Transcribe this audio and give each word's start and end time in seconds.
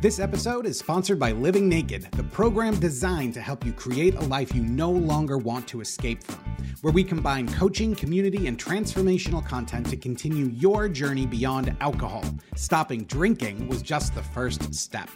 This 0.00 0.18
episode 0.18 0.64
is 0.64 0.78
sponsored 0.78 1.18
by 1.18 1.32
Living 1.32 1.68
Naked, 1.68 2.08
the 2.12 2.22
program 2.22 2.80
designed 2.80 3.34
to 3.34 3.42
help 3.42 3.66
you 3.66 3.72
create 3.74 4.14
a 4.14 4.20
life 4.20 4.54
you 4.54 4.62
no 4.62 4.90
longer 4.90 5.36
want 5.36 5.68
to 5.68 5.82
escape 5.82 6.24
from, 6.24 6.42
where 6.80 6.90
we 6.90 7.04
combine 7.04 7.46
coaching, 7.52 7.94
community, 7.94 8.46
and 8.46 8.56
transformational 8.56 9.44
content 9.44 9.90
to 9.90 9.98
continue 9.98 10.46
your 10.54 10.88
journey 10.88 11.26
beyond 11.26 11.76
alcohol. 11.82 12.24
Stopping 12.56 13.04
drinking 13.04 13.68
was 13.68 13.82
just 13.82 14.14
the 14.14 14.22
first 14.22 14.72
step. 14.72 15.10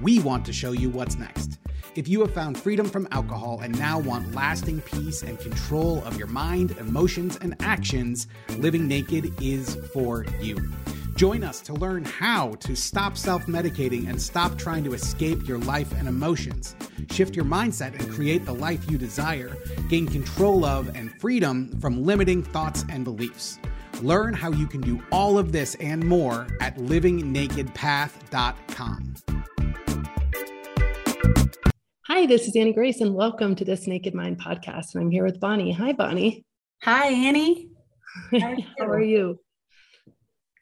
We 0.00 0.20
want 0.20 0.44
to 0.44 0.52
show 0.52 0.70
you 0.70 0.88
what's 0.88 1.18
next. 1.18 1.58
If 1.96 2.06
you 2.06 2.20
have 2.20 2.32
found 2.32 2.56
freedom 2.56 2.88
from 2.88 3.08
alcohol 3.10 3.62
and 3.64 3.76
now 3.76 3.98
want 3.98 4.36
lasting 4.36 4.82
peace 4.82 5.24
and 5.24 5.36
control 5.40 6.04
of 6.04 6.16
your 6.16 6.28
mind, 6.28 6.76
emotions, 6.78 7.38
and 7.42 7.56
actions, 7.58 8.28
Living 8.58 8.86
Naked 8.86 9.32
is 9.42 9.74
for 9.92 10.24
you. 10.40 10.70
Join 11.18 11.42
us 11.42 11.60
to 11.62 11.72
learn 11.72 12.04
how 12.04 12.52
to 12.60 12.76
stop 12.76 13.16
self 13.16 13.46
medicating 13.46 14.08
and 14.08 14.22
stop 14.22 14.56
trying 14.56 14.84
to 14.84 14.94
escape 14.94 15.48
your 15.48 15.58
life 15.58 15.90
and 15.98 16.06
emotions. 16.06 16.76
Shift 17.10 17.34
your 17.34 17.44
mindset 17.44 17.98
and 17.98 18.08
create 18.08 18.44
the 18.44 18.54
life 18.54 18.88
you 18.88 18.98
desire. 18.98 19.56
Gain 19.88 20.06
control 20.06 20.64
of 20.64 20.94
and 20.94 21.10
freedom 21.20 21.76
from 21.80 22.04
limiting 22.04 22.44
thoughts 22.44 22.84
and 22.88 23.02
beliefs. 23.02 23.58
Learn 24.00 24.32
how 24.32 24.52
you 24.52 24.68
can 24.68 24.80
do 24.80 25.02
all 25.10 25.38
of 25.38 25.50
this 25.50 25.74
and 25.80 26.06
more 26.06 26.46
at 26.60 26.76
livingnakedpath.com. 26.76 29.14
Hi, 32.06 32.26
this 32.26 32.46
is 32.46 32.54
Annie 32.54 32.72
Grace, 32.72 33.00
and 33.00 33.12
welcome 33.12 33.56
to 33.56 33.64
this 33.64 33.88
Naked 33.88 34.14
Mind 34.14 34.40
podcast. 34.40 34.94
And 34.94 35.02
I'm 35.02 35.10
here 35.10 35.24
with 35.24 35.40
Bonnie. 35.40 35.72
Hi, 35.72 35.92
Bonnie. 35.92 36.44
Hi, 36.84 37.08
Annie. 37.08 37.70
How 38.40 38.86
are 38.86 39.02
you? 39.02 39.40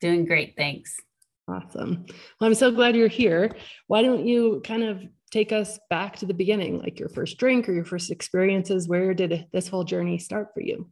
Doing 0.00 0.24
great. 0.24 0.54
Thanks. 0.56 0.96
Awesome. 1.48 2.06
Well, 2.40 2.48
I'm 2.48 2.54
so 2.54 2.70
glad 2.70 2.96
you're 2.96 3.08
here. 3.08 3.54
Why 3.86 4.02
don't 4.02 4.26
you 4.26 4.60
kind 4.64 4.82
of 4.82 5.02
take 5.30 5.52
us 5.52 5.78
back 5.90 6.16
to 6.16 6.26
the 6.26 6.34
beginning, 6.34 6.80
like 6.80 6.98
your 6.98 7.08
first 7.08 7.38
drink 7.38 7.68
or 7.68 7.72
your 7.72 7.84
first 7.84 8.10
experiences? 8.10 8.88
Where 8.88 9.14
did 9.14 9.46
this 9.52 9.68
whole 9.68 9.84
journey 9.84 10.18
start 10.18 10.48
for 10.54 10.60
you? 10.60 10.90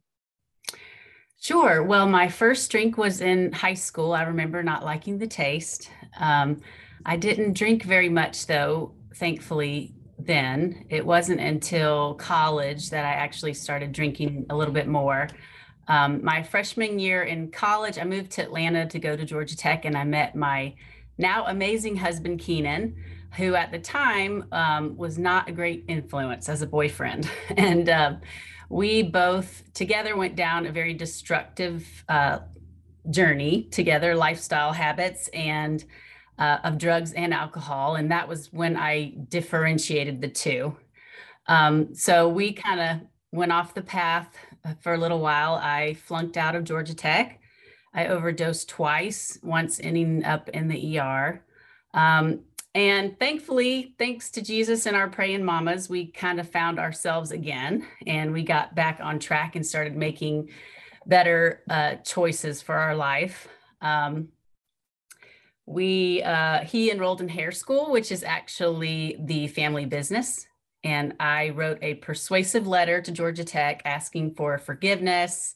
Sure. 1.41 1.82
Well, 1.82 2.08
my 2.08 2.28
first 2.28 2.70
drink 2.70 2.97
was 2.97 3.20
in 3.20 3.52
high 3.52 3.75
school. 3.75 4.14
I 4.14 4.22
remember 4.22 4.62
not 4.62 4.84
liking 4.84 5.19
the 5.19 5.27
taste. 5.27 5.91
Um, 6.19 6.62
I 7.05 7.16
didn't 7.16 7.52
drink 7.52 7.82
very 7.82 8.08
much, 8.08 8.47
though, 8.47 8.94
thankfully, 9.16 9.94
then. 10.19 10.86
It 10.88 11.05
wasn't 11.05 11.41
until 11.41 12.14
college 12.14 12.91
that 12.91 13.05
I 13.05 13.12
actually 13.12 13.55
started 13.55 13.92
drinking 13.92 14.47
a 14.48 14.56
little 14.56 14.72
bit 14.72 14.88
more. 14.88 15.28
Um, 15.88 16.24
my 16.24 16.42
freshman 16.42 16.98
year 16.98 17.22
in 17.22 17.50
college, 17.50 17.98
I 17.98 18.04
moved 18.04 18.32
to 18.32 18.42
Atlanta 18.42 18.86
to 18.86 18.98
go 18.98 19.16
to 19.16 19.24
Georgia 19.24 19.56
Tech, 19.56 19.84
and 19.84 19.96
I 19.96 20.04
met 20.04 20.34
my 20.34 20.74
now 21.18 21.46
amazing 21.46 21.96
husband, 21.96 22.41
Keenan, 22.41 22.96
who 23.36 23.54
at 23.54 23.70
the 23.70 23.78
time 23.78 24.46
um, 24.52 24.96
was 24.96 25.18
not 25.18 25.48
a 25.48 25.52
great 25.52 25.84
influence 25.88 26.48
as 26.48 26.62
a 26.62 26.66
boyfriend. 26.66 27.30
And 27.56 27.88
uh, 27.88 28.14
we 28.68 29.02
both 29.02 29.62
together 29.74 30.16
went 30.16 30.36
down 30.36 30.66
a 30.66 30.72
very 30.72 30.94
destructive 30.94 32.04
uh, 32.08 32.41
journey 33.10 33.64
together, 33.70 34.14
lifestyle 34.14 34.72
habits, 34.72 35.28
and 35.28 35.84
uh, 36.38 36.58
of 36.64 36.78
drugs 36.78 37.12
and 37.12 37.32
alcohol. 37.32 37.96
And 37.96 38.10
that 38.10 38.28
was 38.28 38.52
when 38.52 38.76
I 38.76 39.14
differentiated 39.28 40.20
the 40.20 40.28
two. 40.28 40.76
Um, 41.46 41.94
so 41.94 42.28
we 42.28 42.52
kind 42.52 42.80
of 42.80 43.06
went 43.30 43.52
off 43.52 43.74
the 43.74 43.82
path 43.82 44.28
for 44.80 44.94
a 44.94 44.98
little 44.98 45.20
while. 45.20 45.54
I 45.54 45.94
flunked 45.94 46.36
out 46.36 46.54
of 46.54 46.64
Georgia 46.64 46.94
Tech. 46.94 47.40
I 47.94 48.06
overdosed 48.06 48.68
twice, 48.68 49.38
once 49.42 49.80
ending 49.80 50.24
up 50.24 50.48
in 50.48 50.68
the 50.68 50.98
ER. 50.98 51.44
Um, 51.92 52.40
and 52.74 53.16
thankfully, 53.20 53.94
thanks 53.98 54.30
to 54.32 54.42
Jesus 54.42 54.86
and 54.86 54.96
our 54.96 55.08
praying 55.08 55.44
mamas, 55.44 55.88
we 55.88 56.06
kind 56.06 56.41
of 56.41 56.48
found 56.48 56.80
ourselves 56.80 57.30
again 57.30 57.86
and 58.06 58.32
we 58.32 58.42
got 58.42 58.74
back 58.74 58.98
on 59.00 59.20
track 59.20 59.54
and 59.54 59.64
started 59.64 59.97
making 59.97 60.50
better 61.06 61.62
uh, 61.70 61.97
choices 61.97 62.60
for 62.60 62.74
our 62.74 62.97
life. 62.97 63.47
Um, 63.80 64.28
we 65.66 66.22
uh, 66.22 66.64
he 66.64 66.91
enrolled 66.91 67.20
in 67.20 67.28
hair 67.28 67.53
school, 67.53 67.91
which 67.91 68.10
is 68.10 68.22
actually 68.24 69.16
the 69.20 69.47
family 69.48 69.86
business 69.86 70.47
and 70.84 71.15
I 71.19 71.49
wrote 71.49 71.78
a 71.81 71.95
persuasive 71.95 72.67
letter 72.67 73.00
to 73.00 73.11
Georgia 73.11 73.43
Tech 73.43 73.81
asking 73.87 74.34
for 74.34 74.59
forgiveness 74.59 75.55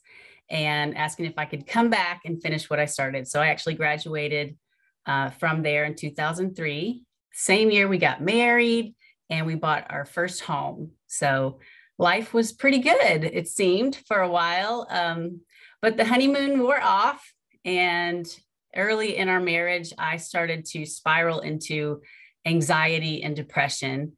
and 0.48 0.96
asking 0.96 1.26
if 1.26 1.34
I 1.36 1.44
could 1.44 1.66
come 1.66 1.90
back 1.90 2.22
and 2.24 2.42
finish 2.42 2.70
what 2.70 2.80
I 2.80 2.86
started. 2.86 3.28
So 3.28 3.40
I 3.40 3.48
actually 3.48 3.74
graduated 3.74 4.56
uh, 5.04 5.28
from 5.30 5.62
there 5.62 5.84
in 5.84 5.94
2003. 5.94 7.02
Same 7.34 7.70
year 7.70 7.86
we 7.86 7.98
got 7.98 8.22
married 8.22 8.94
and 9.28 9.46
we 9.46 9.54
bought 9.54 9.86
our 9.90 10.06
first 10.06 10.40
home. 10.40 10.92
So 11.06 11.60
life 11.98 12.32
was 12.32 12.52
pretty 12.52 12.78
good, 12.78 13.24
it 13.24 13.48
seemed, 13.48 13.96
for 14.06 14.22
a 14.22 14.30
while. 14.30 14.86
Um, 14.88 15.42
but 15.82 15.98
the 15.98 16.06
honeymoon 16.06 16.60
wore 16.60 16.80
off. 16.80 17.22
And 17.66 18.26
early 18.74 19.18
in 19.18 19.28
our 19.28 19.40
marriage, 19.40 19.92
I 19.98 20.16
started 20.16 20.64
to 20.66 20.86
spiral 20.86 21.40
into 21.40 22.00
anxiety 22.46 23.22
and 23.22 23.36
depression 23.36 24.16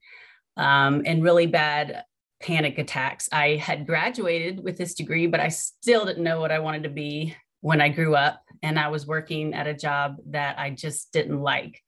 um, 0.57 1.03
and 1.07 1.23
really 1.23 1.47
bad 1.47 2.05
panic 2.41 2.79
attacks. 2.79 3.29
I 3.33 3.57
had 3.57 3.87
graduated 3.87 4.63
with 4.63 4.77
this 4.77 4.95
degree, 4.95 5.27
but 5.27 5.41
I 5.41 5.49
still 5.49 6.05
didn't 6.05 6.25
know 6.25 6.41
what 6.41 6.53
I 6.53 6.59
wanted 6.59 6.85
to 6.85 6.89
be 6.89 7.37
when 7.61 7.81
I 7.81 7.91
grew 7.91 8.15
up. 8.15 8.43
And 8.63 8.79
I 8.79 8.89
was 8.89 9.07
working 9.07 9.55
at 9.55 9.67
a 9.67 9.75
job 9.75 10.17
that 10.31 10.59
I 10.59 10.71
just 10.71 11.13
didn't 11.13 11.41
like. 11.41 11.83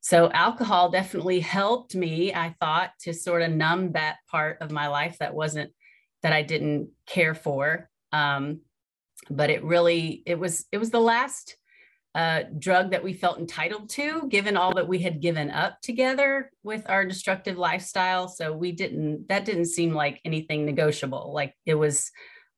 So, 0.00 0.30
alcohol 0.32 0.90
definitely 0.90 1.38
helped 1.38 1.94
me, 1.94 2.34
I 2.34 2.56
thought, 2.58 2.90
to 3.02 3.14
sort 3.14 3.42
of 3.42 3.52
numb 3.52 3.92
that 3.92 4.16
part 4.28 4.58
of 4.60 4.72
my 4.72 4.88
life 4.88 5.18
that 5.18 5.34
wasn't, 5.34 5.70
that 6.24 6.32
I 6.32 6.42
didn't 6.42 6.88
care 7.06 7.34
for. 7.36 7.88
Um, 8.10 8.62
but 9.30 9.50
it 9.50 9.62
really, 9.62 10.24
it 10.26 10.38
was, 10.40 10.64
it 10.72 10.78
was 10.78 10.90
the 10.90 11.00
last 11.00 11.56
uh, 12.14 12.42
drug 12.58 12.90
that 12.90 13.02
we 13.02 13.14
felt 13.14 13.38
entitled 13.38 13.88
to, 13.88 14.28
given 14.28 14.56
all 14.56 14.74
that 14.74 14.86
we 14.86 14.98
had 14.98 15.20
given 15.20 15.50
up 15.50 15.80
together 15.80 16.50
with 16.62 16.88
our 16.88 17.06
destructive 17.06 17.56
lifestyle. 17.56 18.28
So 18.28 18.52
we 18.52 18.72
didn't, 18.72 19.28
that 19.28 19.46
didn't 19.46 19.66
seem 19.66 19.94
like 19.94 20.20
anything 20.24 20.66
negotiable. 20.66 21.32
Like 21.34 21.54
it 21.64 21.74
was 21.74 22.10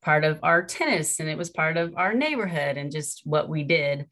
part 0.02 0.24
of 0.24 0.40
our 0.42 0.64
tennis 0.64 1.20
and 1.20 1.28
it 1.28 1.38
was 1.38 1.50
part 1.50 1.76
of 1.76 1.94
our 1.96 2.14
neighborhood 2.14 2.76
and 2.76 2.90
just 2.90 3.22
what 3.24 3.48
we 3.48 3.62
did 3.62 4.06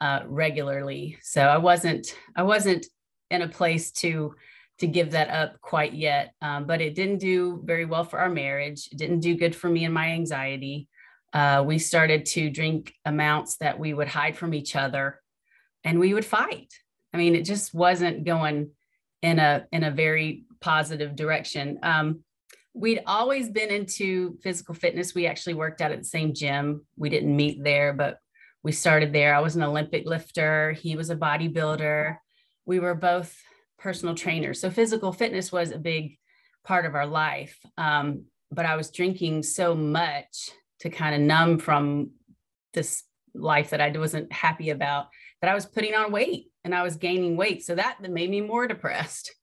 uh, 0.00 0.20
regularly. 0.26 1.18
So 1.22 1.42
I 1.42 1.58
wasn't, 1.58 2.14
I 2.36 2.44
wasn't 2.44 2.86
in 3.30 3.42
a 3.42 3.48
place 3.48 3.90
to, 3.92 4.34
to 4.78 4.86
give 4.86 5.10
that 5.10 5.28
up 5.28 5.60
quite 5.60 5.92
yet. 5.92 6.34
Um, 6.40 6.66
but 6.66 6.80
it 6.80 6.94
didn't 6.94 7.18
do 7.18 7.60
very 7.64 7.84
well 7.84 8.04
for 8.04 8.20
our 8.20 8.30
marriage. 8.30 8.88
It 8.92 8.98
didn't 8.98 9.20
do 9.20 9.36
good 9.36 9.56
for 9.56 9.68
me 9.68 9.84
and 9.84 9.94
my 9.94 10.10
anxiety 10.10 10.88
uh, 11.34 11.64
we 11.66 11.78
started 11.78 12.24
to 12.24 12.48
drink 12.48 12.94
amounts 13.04 13.56
that 13.56 13.78
we 13.78 13.92
would 13.92 14.08
hide 14.08 14.36
from 14.36 14.54
each 14.54 14.76
other 14.76 15.20
and 15.82 15.98
we 15.98 16.14
would 16.14 16.24
fight. 16.24 16.72
I 17.12 17.16
mean 17.16 17.34
it 17.34 17.44
just 17.44 17.74
wasn't 17.74 18.24
going 18.24 18.70
in 19.20 19.38
a 19.38 19.66
in 19.72 19.84
a 19.84 19.90
very 19.90 20.44
positive 20.60 21.16
direction. 21.16 21.78
Um, 21.82 22.20
we'd 22.72 23.02
always 23.06 23.48
been 23.48 23.70
into 23.70 24.38
physical 24.42 24.74
fitness. 24.74 25.14
We 25.14 25.26
actually 25.26 25.54
worked 25.54 25.80
out 25.80 25.92
at 25.92 25.98
the 25.98 26.04
same 26.04 26.32
gym. 26.32 26.86
We 26.96 27.10
didn't 27.10 27.36
meet 27.36 27.62
there 27.62 27.92
but 27.92 28.18
we 28.62 28.72
started 28.72 29.12
there. 29.12 29.34
I 29.34 29.40
was 29.40 29.56
an 29.56 29.62
olympic 29.62 30.06
lifter. 30.06 30.72
He 30.72 30.96
was 30.96 31.10
a 31.10 31.16
bodybuilder. 31.16 32.16
We 32.64 32.78
were 32.78 32.94
both 32.94 33.36
personal 33.78 34.14
trainers. 34.14 34.60
So 34.60 34.70
physical 34.70 35.12
fitness 35.12 35.52
was 35.52 35.70
a 35.70 35.78
big 35.78 36.16
part 36.64 36.86
of 36.86 36.94
our 36.94 37.06
life. 37.06 37.58
Um, 37.76 38.24
but 38.50 38.66
i 38.66 38.76
was 38.76 38.90
drinking 38.90 39.42
so 39.42 39.74
much 39.74 40.50
to 40.80 40.90
kind 40.90 41.14
of 41.14 41.20
numb 41.20 41.58
from 41.58 42.10
this 42.72 43.04
life 43.34 43.70
that 43.70 43.80
I 43.80 43.90
wasn't 43.90 44.32
happy 44.32 44.70
about, 44.70 45.06
that 45.40 45.50
I 45.50 45.54
was 45.54 45.66
putting 45.66 45.94
on 45.94 46.12
weight 46.12 46.46
and 46.64 46.74
I 46.74 46.82
was 46.82 46.96
gaining 46.96 47.36
weight. 47.36 47.64
So 47.64 47.74
that, 47.74 47.98
made 48.00 48.30
me 48.30 48.40
more 48.40 48.66
depressed. 48.66 49.34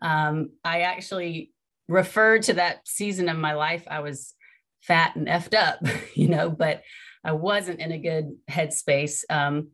Um, 0.00 0.50
I 0.64 0.80
actually 0.80 1.52
referred 1.88 2.42
to 2.44 2.54
that 2.54 2.86
season 2.86 3.28
of 3.28 3.36
my 3.36 3.54
life. 3.54 3.86
I 3.88 4.00
was 4.00 4.34
fat 4.80 5.16
and 5.16 5.28
effed 5.28 5.54
up, 5.54 5.80
you 6.14 6.28
know, 6.28 6.50
but 6.50 6.82
I 7.24 7.32
wasn't 7.32 7.80
in 7.80 7.92
a 7.92 7.98
good 7.98 8.32
headspace. 8.50 9.22
Um, 9.30 9.68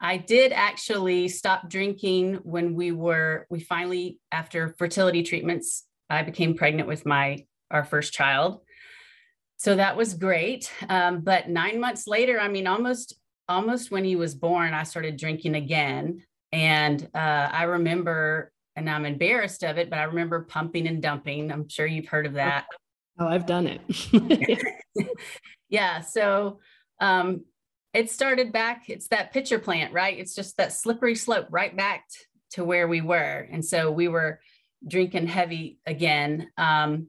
I 0.00 0.16
did 0.16 0.52
actually 0.52 1.28
stop 1.28 1.68
drinking 1.68 2.40
when 2.42 2.74
we 2.74 2.90
were, 2.92 3.46
we 3.50 3.60
finally, 3.60 4.18
after 4.30 4.74
fertility 4.78 5.22
treatments, 5.22 5.84
I 6.10 6.22
became 6.22 6.56
pregnant 6.56 6.88
with 6.88 7.06
my, 7.06 7.46
our 7.70 7.84
first 7.84 8.12
child 8.12 8.62
so 9.62 9.76
that 9.76 9.96
was 9.96 10.14
great. 10.14 10.72
Um, 10.88 11.20
but 11.20 11.48
nine 11.48 11.78
months 11.78 12.08
later, 12.08 12.40
I 12.40 12.48
mean, 12.48 12.66
almost 12.66 13.14
almost 13.48 13.92
when 13.92 14.02
he 14.02 14.16
was 14.16 14.34
born, 14.34 14.74
I 14.74 14.82
started 14.82 15.16
drinking 15.16 15.54
again. 15.54 16.24
And 16.50 17.08
uh, 17.14 17.48
I 17.52 17.62
remember, 17.64 18.50
and 18.74 18.90
I'm 18.90 19.06
embarrassed 19.06 19.62
of 19.62 19.78
it, 19.78 19.88
but 19.88 20.00
I 20.00 20.04
remember 20.04 20.42
pumping 20.42 20.88
and 20.88 21.00
dumping. 21.00 21.52
I'm 21.52 21.68
sure 21.68 21.86
you've 21.86 22.08
heard 22.08 22.26
of 22.26 22.34
that. 22.34 22.66
Oh, 23.18 23.28
I've 23.28 23.44
done 23.44 23.66
it. 23.66 24.66
yeah. 25.68 26.00
So 26.00 26.60
um, 26.98 27.44
it 27.92 28.10
started 28.10 28.52
back, 28.52 28.88
it's 28.88 29.08
that 29.08 29.34
pitcher 29.34 29.58
plant, 29.58 29.92
right? 29.92 30.18
It's 30.18 30.34
just 30.34 30.56
that 30.56 30.72
slippery 30.72 31.14
slope 31.14 31.46
right 31.50 31.76
back 31.76 32.06
to 32.52 32.64
where 32.64 32.88
we 32.88 33.02
were. 33.02 33.46
And 33.52 33.62
so 33.62 33.90
we 33.90 34.08
were 34.08 34.40
drinking 34.88 35.26
heavy 35.26 35.78
again. 35.84 36.48
Um, 36.56 37.08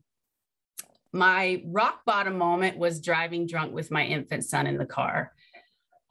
my 1.13 1.61
rock 1.67 2.01
bottom 2.05 2.37
moment 2.37 2.77
was 2.77 2.99
driving 2.99 3.45
drunk 3.45 3.71
with 3.71 3.91
my 3.91 4.03
infant 4.03 4.43
son 4.43 4.65
in 4.65 4.77
the 4.77 4.85
car. 4.85 5.31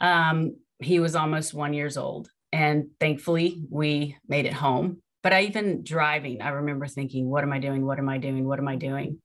Um, 0.00 0.56
he 0.78 1.00
was 1.00 1.16
almost 1.16 1.52
one 1.52 1.74
years 1.74 1.96
old, 1.96 2.28
and 2.52 2.86
thankfully 3.00 3.64
we 3.68 4.16
made 4.28 4.46
it 4.46 4.52
home. 4.52 5.02
But 5.22 5.32
I 5.32 5.42
even 5.42 5.82
driving, 5.84 6.40
I 6.40 6.50
remember 6.50 6.86
thinking, 6.86 7.28
"What 7.28 7.42
am 7.42 7.52
I 7.52 7.58
doing? 7.58 7.84
What 7.84 7.98
am 7.98 8.08
I 8.08 8.18
doing? 8.18 8.46
What 8.46 8.60
am 8.60 8.68
I 8.68 8.76
doing?" 8.76 9.20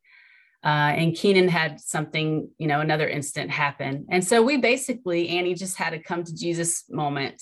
Uh, 0.63 0.91
and 0.97 1.15
Keenan 1.15 1.47
had 1.47 1.79
something, 1.79 2.49
you 2.57 2.67
know, 2.67 2.81
another 2.81 3.07
instant 3.07 3.51
happen, 3.51 4.07
and 4.09 4.25
so 4.25 4.41
we 4.41 4.57
basically 4.57 5.29
Annie 5.29 5.53
just 5.53 5.77
had 5.77 5.93
a 5.93 5.99
come 5.99 6.23
to 6.23 6.35
Jesus 6.35 6.85
moment, 6.89 7.41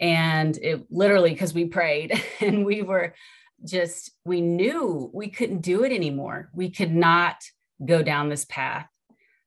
and 0.00 0.56
it 0.58 0.86
literally 0.90 1.30
because 1.30 1.54
we 1.54 1.66
prayed 1.66 2.20
and 2.40 2.64
we 2.64 2.82
were 2.82 3.14
just 3.64 4.12
we 4.24 4.40
knew 4.40 5.10
we 5.12 5.28
couldn't 5.28 5.62
do 5.62 5.84
it 5.84 5.92
anymore. 5.92 6.50
We 6.54 6.70
could 6.70 6.94
not 6.94 7.36
go 7.84 8.02
down 8.02 8.28
this 8.28 8.44
path. 8.44 8.86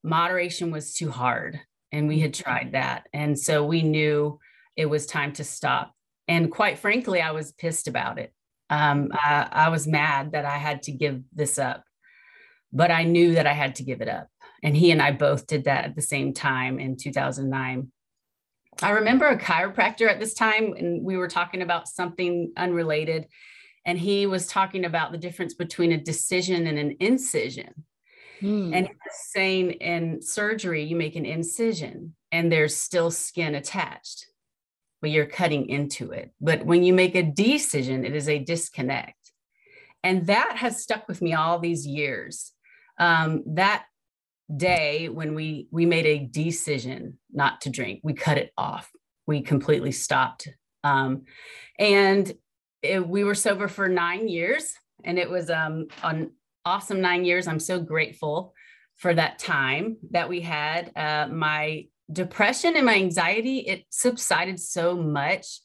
Moderation 0.04 0.72
was 0.72 0.94
too 0.94 1.12
hard, 1.12 1.60
and 1.92 2.08
we 2.08 2.20
had 2.20 2.34
tried 2.34 2.72
that. 2.74 3.08
And 3.14 3.38
so 3.38 3.66
we 3.66 3.82
knew 3.82 4.40
it 4.76 4.86
was 4.86 5.06
time 5.06 5.34
to 5.34 5.44
stop. 5.44 5.94
And 6.28 6.52
quite 6.52 6.80
frankly, 6.80 7.22
I 7.22 7.32
was 7.32 7.54
pissed 7.54 7.88
about 7.88 8.20
it. 8.20 8.34
Um, 8.70 9.12
I, 9.14 9.48
I 9.52 9.70
was 9.70 9.88
mad 9.88 10.34
that 10.34 10.46
I 10.46 10.58
had 10.58 10.84
to 10.84 10.92
give 10.92 11.22
this 11.34 11.58
up, 11.58 11.84
but 12.74 12.92
I 12.92 13.04
knew 13.04 13.36
that 13.36 13.48
I 13.48 13.54
had 13.54 13.76
to 13.76 13.84
give 13.84 14.02
it 14.02 14.10
up. 14.10 14.28
And 14.62 14.76
he 14.76 14.92
and 14.92 15.02
I 15.02 15.12
both 15.12 15.48
did 15.48 15.66
that 15.66 15.86
at 15.86 15.96
the 15.96 16.02
same 16.02 16.34
time 16.34 16.80
in 16.80 16.98
2009. 16.98 17.92
I 18.82 18.90
remember 18.92 19.26
a 19.28 19.40
chiropractor 19.40 20.08
at 20.08 20.20
this 20.20 20.34
time, 20.34 20.74
and 20.74 21.04
we 21.04 21.18
were 21.18 21.28
talking 21.28 21.62
about 21.62 21.88
something 21.88 22.52
unrelated 22.58 23.28
and 23.88 23.98
he 23.98 24.28
was 24.28 24.46
talking 24.46 24.84
about 24.84 25.14
the 25.14 25.18
difference 25.18 25.54
between 25.54 25.94
a 25.94 25.98
decision 25.98 26.68
and 26.68 26.78
an 26.78 26.98
incision. 27.00 27.86
Hmm. 28.42 28.74
And 28.74 28.86
he 28.86 28.94
was 28.94 29.16
saying 29.32 29.72
in 29.72 30.22
surgery, 30.22 30.84
you 30.84 30.98
make 30.98 31.16
an 31.16 31.26
incision 31.26 32.14
and 32.32 32.52
there's 32.52 32.76
still 32.76 33.10
skin 33.10 33.56
attached, 33.56 34.28
but 35.02 35.10
you're 35.10 35.26
cutting 35.26 35.70
into 35.70 36.12
it. 36.12 36.32
But 36.42 36.66
when 36.66 36.84
you 36.84 36.94
make 36.94 37.16
a 37.16 37.24
decision, 37.24 38.06
it 38.06 38.14
is 38.14 38.28
a 38.28 38.40
disconnect. 38.44 39.32
And 40.04 40.28
that 40.28 40.58
has 40.58 40.84
stuck 40.84 41.08
with 41.08 41.22
me 41.22 41.34
all 41.34 41.58
these 41.58 41.88
years. 41.88 42.52
Um, 43.00 43.44
that 43.56 43.86
day 44.56 45.08
when 45.10 45.34
we 45.34 45.68
we 45.72 45.86
made 45.86 46.06
a 46.06 46.26
decision 46.26 47.20
not 47.32 47.62
to 47.62 47.70
drink, 47.70 48.02
we 48.04 48.14
cut 48.14 48.38
it 48.38 48.52
off. 48.58 48.92
We 49.26 49.42
completely 49.42 49.94
stopped. 49.94 50.50
Um, 50.84 51.24
and 51.80 52.34
it, 52.88 53.08
we 53.08 53.24
were 53.24 53.36
sober 53.36 53.68
for 53.68 53.88
nine 53.88 54.28
years 54.28 54.74
and 55.04 55.20
it 55.20 55.30
was 55.30 55.50
um, 55.50 55.88
an 56.04 56.32
awesome 56.66 57.02
nine 57.02 57.26
years. 57.26 57.48
I'm 57.48 57.60
so 57.60 57.80
grateful 57.80 58.54
for 58.96 59.14
that 59.14 59.40
time 59.40 59.98
that 60.12 60.30
we 60.30 60.42
had. 60.42 60.92
Uh, 60.96 61.28
my 61.32 61.86
depression 62.12 62.76
and 62.76 62.86
my 62.86 62.96
anxiety, 62.96 63.60
it 63.60 63.86
subsided 63.90 64.60
so 64.60 64.96
much 64.96 65.60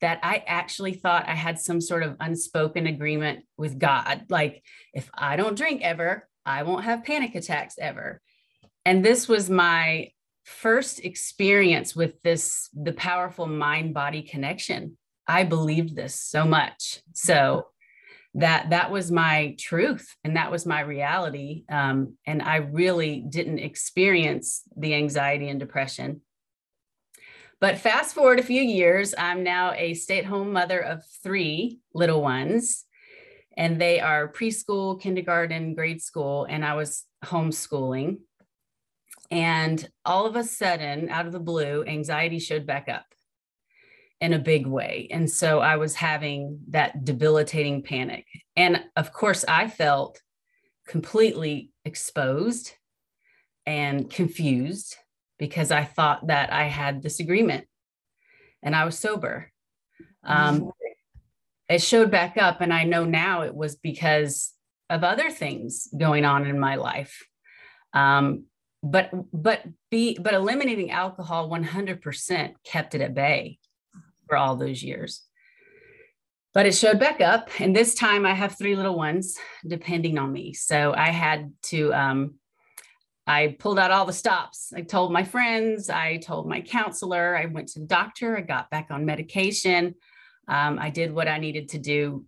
that 0.00 0.20
I 0.22 0.44
actually 0.46 0.94
thought 0.94 1.28
I 1.28 1.34
had 1.34 1.58
some 1.58 1.80
sort 1.80 2.04
of 2.04 2.16
unspoken 2.20 2.86
agreement 2.86 3.44
with 3.56 3.78
God. 3.78 4.26
Like, 4.28 4.62
if 4.94 5.10
I 5.12 5.36
don't 5.36 5.56
drink 5.56 5.82
ever, 5.82 6.28
I 6.46 6.62
won't 6.62 6.84
have 6.84 7.04
panic 7.04 7.34
attacks 7.34 7.74
ever. 7.80 8.20
And 8.84 9.04
this 9.04 9.28
was 9.28 9.50
my 9.50 10.12
first 10.44 11.04
experience 11.04 11.94
with 11.94 12.22
this 12.22 12.70
the 12.72 12.92
powerful 12.92 13.46
mind 13.46 13.92
body 13.92 14.22
connection 14.22 14.96
I 15.28 15.44
believed 15.44 15.94
this 15.94 16.18
so 16.18 16.44
much. 16.44 17.02
So 17.12 17.66
that 18.34 18.70
that 18.70 18.90
was 18.90 19.10
my 19.10 19.56
truth 19.58 20.14
and 20.22 20.36
that 20.36 20.50
was 20.50 20.66
my 20.66 20.80
reality. 20.80 21.64
Um, 21.68 22.14
and 22.26 22.42
I 22.42 22.56
really 22.56 23.20
didn't 23.20 23.58
experience 23.58 24.62
the 24.76 24.94
anxiety 24.94 25.48
and 25.48 25.60
depression. 25.60 26.22
But 27.60 27.78
fast 27.78 28.14
forward 28.14 28.38
a 28.38 28.44
few 28.44 28.62
years, 28.62 29.14
I'm 29.18 29.42
now 29.42 29.72
a 29.72 29.94
stay 29.94 30.18
at 30.18 30.24
home 30.24 30.52
mother 30.52 30.78
of 30.78 31.02
three 31.24 31.80
little 31.92 32.22
ones, 32.22 32.84
and 33.56 33.80
they 33.80 33.98
are 33.98 34.32
preschool, 34.32 35.00
kindergarten, 35.00 35.74
grade 35.74 36.00
school, 36.00 36.46
and 36.48 36.64
I 36.64 36.74
was 36.74 37.04
homeschooling. 37.24 38.18
And 39.32 39.86
all 40.04 40.26
of 40.26 40.36
a 40.36 40.44
sudden, 40.44 41.08
out 41.08 41.26
of 41.26 41.32
the 41.32 41.40
blue, 41.40 41.84
anxiety 41.84 42.38
showed 42.38 42.64
back 42.64 42.88
up 42.88 43.04
in 44.20 44.32
a 44.32 44.38
big 44.38 44.66
way. 44.66 45.08
And 45.10 45.30
so 45.30 45.60
I 45.60 45.76
was 45.76 45.94
having 45.94 46.60
that 46.70 47.04
debilitating 47.04 47.82
panic. 47.82 48.26
And 48.56 48.82
of 48.96 49.12
course, 49.12 49.44
I 49.46 49.68
felt 49.68 50.20
completely 50.86 51.70
exposed 51.84 52.72
and 53.66 54.10
confused 54.10 54.96
because 55.38 55.70
I 55.70 55.84
thought 55.84 56.26
that 56.28 56.52
I 56.52 56.64
had 56.64 57.02
this 57.02 57.20
agreement 57.20 57.66
and 58.62 58.74
I 58.74 58.84
was 58.84 58.98
sober. 58.98 59.52
Um, 60.24 60.60
mm-hmm. 60.60 60.68
it 61.68 61.82
showed 61.82 62.10
back 62.10 62.36
up, 62.36 62.60
and 62.60 62.72
I 62.72 62.84
know 62.84 63.04
now 63.04 63.42
it 63.42 63.54
was 63.54 63.76
because 63.76 64.52
of 64.90 65.04
other 65.04 65.30
things 65.30 65.88
going 65.96 66.24
on 66.24 66.44
in 66.46 66.58
my 66.58 66.74
life. 66.74 67.24
Um, 67.92 68.44
but 68.82 69.10
but 69.32 69.62
be 69.90 70.18
but 70.18 70.34
eliminating 70.34 70.90
alcohol 70.90 71.50
100% 71.50 72.54
kept 72.64 72.94
it 72.94 73.00
at 73.00 73.14
bay 73.14 73.58
for 74.28 74.36
all 74.36 74.56
those 74.56 74.82
years. 74.82 75.22
But 76.54 76.66
it 76.66 76.74
showed 76.74 76.98
back 76.98 77.20
up. 77.20 77.50
And 77.60 77.74
this 77.74 77.94
time 77.94 78.26
I 78.26 78.34
have 78.34 78.56
three 78.56 78.74
little 78.74 78.96
ones 78.96 79.36
depending 79.66 80.18
on 80.18 80.32
me. 80.32 80.54
So 80.54 80.94
I 80.96 81.10
had 81.10 81.52
to, 81.64 81.92
um, 81.94 82.34
I 83.26 83.56
pulled 83.58 83.78
out 83.78 83.90
all 83.90 84.06
the 84.06 84.12
stops. 84.12 84.72
I 84.74 84.80
told 84.80 85.12
my 85.12 85.22
friends, 85.22 85.90
I 85.90 86.16
told 86.16 86.48
my 86.48 86.62
counselor, 86.62 87.36
I 87.36 87.46
went 87.46 87.68
to 87.68 87.80
the 87.80 87.86
doctor, 87.86 88.36
I 88.36 88.40
got 88.40 88.70
back 88.70 88.88
on 88.90 89.04
medication. 89.04 89.94
Um, 90.48 90.78
I 90.78 90.88
did 90.88 91.14
what 91.14 91.28
I 91.28 91.38
needed 91.38 91.68
to 91.70 91.78
do 91.78 92.24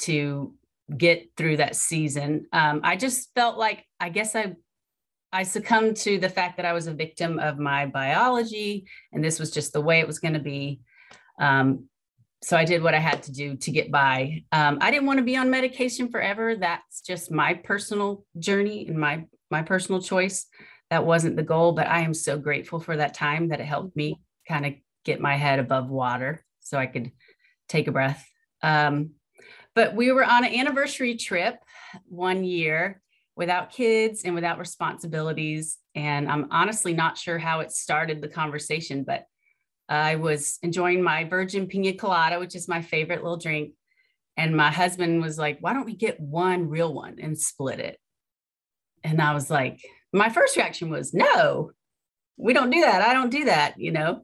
to 0.00 0.54
get 0.94 1.30
through 1.36 1.56
that 1.56 1.74
season. 1.74 2.46
Um, 2.52 2.82
I 2.84 2.96
just 2.96 3.30
felt 3.34 3.56
like, 3.56 3.86
I 3.98 4.10
guess 4.10 4.36
I 4.36 4.54
I 5.32 5.44
succumbed 5.44 5.96
to 5.98 6.18
the 6.18 6.28
fact 6.28 6.58
that 6.58 6.66
I 6.66 6.74
was 6.74 6.86
a 6.86 6.92
victim 6.92 7.38
of 7.38 7.58
my 7.58 7.86
biology, 7.86 8.84
and 9.12 9.24
this 9.24 9.40
was 9.40 9.50
just 9.50 9.72
the 9.72 9.80
way 9.80 10.00
it 10.00 10.06
was 10.06 10.18
going 10.18 10.34
to 10.34 10.40
be. 10.40 10.80
Um, 11.42 11.88
so 12.42 12.56
I 12.56 12.64
did 12.64 12.82
what 12.82 12.94
I 12.94 12.98
had 12.98 13.22
to 13.24 13.32
do 13.32 13.56
to 13.56 13.70
get 13.70 13.90
by. 13.90 14.44
Um, 14.50 14.78
I 14.80 14.90
didn't 14.90 15.06
want 15.06 15.18
to 15.18 15.24
be 15.24 15.36
on 15.36 15.50
medication 15.50 16.08
forever. 16.08 16.56
That's 16.56 17.00
just 17.02 17.30
my 17.30 17.54
personal 17.54 18.24
journey 18.38 18.86
and 18.88 18.98
my 18.98 19.26
my 19.50 19.62
personal 19.62 20.00
choice. 20.00 20.46
That 20.90 21.04
wasn't 21.04 21.36
the 21.36 21.42
goal, 21.42 21.72
but 21.72 21.86
I 21.86 22.00
am 22.00 22.14
so 22.14 22.38
grateful 22.38 22.80
for 22.80 22.96
that 22.96 23.14
time 23.14 23.48
that 23.48 23.60
it 23.60 23.66
helped 23.66 23.96
me 23.96 24.20
kind 24.48 24.66
of 24.66 24.74
get 25.04 25.20
my 25.20 25.36
head 25.36 25.58
above 25.58 25.88
water 25.88 26.44
so 26.60 26.78
I 26.78 26.86
could 26.86 27.12
take 27.68 27.88
a 27.88 27.92
breath. 27.92 28.26
Um, 28.62 29.10
but 29.74 29.94
we 29.94 30.12
were 30.12 30.24
on 30.24 30.44
an 30.44 30.54
anniversary 30.54 31.16
trip 31.16 31.56
one 32.06 32.44
year 32.44 33.00
without 33.36 33.72
kids 33.72 34.22
and 34.24 34.34
without 34.34 34.58
responsibilities. 34.58 35.78
And 35.94 36.30
I'm 36.30 36.48
honestly 36.50 36.92
not 36.92 37.16
sure 37.16 37.38
how 37.38 37.60
it 37.60 37.72
started 37.72 38.20
the 38.20 38.28
conversation, 38.28 39.04
but 39.04 39.24
I 39.92 40.16
was 40.16 40.58
enjoying 40.62 41.02
my 41.02 41.24
virgin 41.24 41.66
pina 41.66 41.92
colada, 41.92 42.38
which 42.38 42.54
is 42.54 42.66
my 42.66 42.80
favorite 42.80 43.22
little 43.22 43.36
drink. 43.36 43.72
And 44.38 44.56
my 44.56 44.70
husband 44.70 45.20
was 45.20 45.38
like, 45.38 45.58
why 45.60 45.74
don't 45.74 45.84
we 45.84 45.94
get 45.94 46.18
one 46.18 46.70
real 46.70 46.94
one 46.94 47.18
and 47.20 47.38
split 47.38 47.78
it? 47.78 47.98
And 49.04 49.20
I 49.20 49.34
was 49.34 49.50
like, 49.50 49.80
my 50.10 50.30
first 50.30 50.56
reaction 50.56 50.88
was, 50.88 51.12
no, 51.12 51.72
we 52.38 52.54
don't 52.54 52.70
do 52.70 52.80
that. 52.80 53.02
I 53.02 53.12
don't 53.12 53.30
do 53.30 53.44
that, 53.44 53.78
you 53.78 53.92
know? 53.92 54.22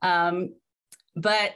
Um, 0.00 0.54
but 1.14 1.54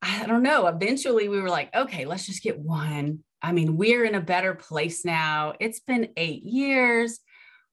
I 0.00 0.24
don't 0.26 0.42
know. 0.42 0.66
Eventually 0.66 1.28
we 1.28 1.40
were 1.40 1.50
like, 1.50 1.74
okay, 1.74 2.06
let's 2.06 2.26
just 2.26 2.42
get 2.42 2.58
one. 2.58 3.18
I 3.42 3.52
mean, 3.52 3.76
we're 3.76 4.04
in 4.04 4.14
a 4.14 4.20
better 4.20 4.54
place 4.54 5.04
now. 5.04 5.52
It's 5.60 5.80
been 5.80 6.08
eight 6.16 6.44
years. 6.44 7.20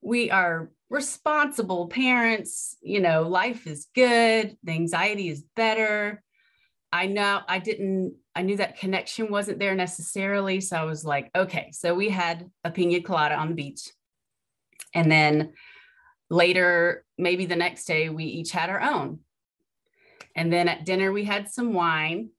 We 0.02 0.30
are 0.30 0.70
responsible 0.90 1.86
parents, 1.86 2.76
you 2.82 3.00
know, 3.00 3.22
life 3.22 3.66
is 3.66 3.86
good, 3.94 4.56
the 4.64 4.72
anxiety 4.72 5.28
is 5.28 5.44
better. 5.54 6.22
I 6.92 7.06
know 7.06 7.40
I 7.48 7.60
didn't, 7.60 8.16
I 8.34 8.42
knew 8.42 8.56
that 8.56 8.78
connection 8.78 9.30
wasn't 9.30 9.60
there 9.60 9.76
necessarily. 9.76 10.60
So 10.60 10.76
I 10.76 10.84
was 10.84 11.04
like, 11.04 11.30
okay. 11.36 11.70
So 11.72 11.94
we 11.94 12.08
had 12.08 12.50
a 12.64 12.70
pina 12.70 13.00
colada 13.00 13.36
on 13.36 13.50
the 13.50 13.54
beach. 13.54 13.88
And 14.92 15.10
then 15.10 15.52
later, 16.28 17.04
maybe 17.16 17.46
the 17.46 17.54
next 17.54 17.84
day, 17.84 18.08
we 18.08 18.24
each 18.24 18.50
had 18.50 18.70
our 18.70 18.80
own. 18.80 19.20
And 20.34 20.52
then 20.52 20.68
at 20.68 20.84
dinner, 20.84 21.12
we 21.12 21.24
had 21.24 21.48
some 21.48 21.72
wine. 21.72 22.30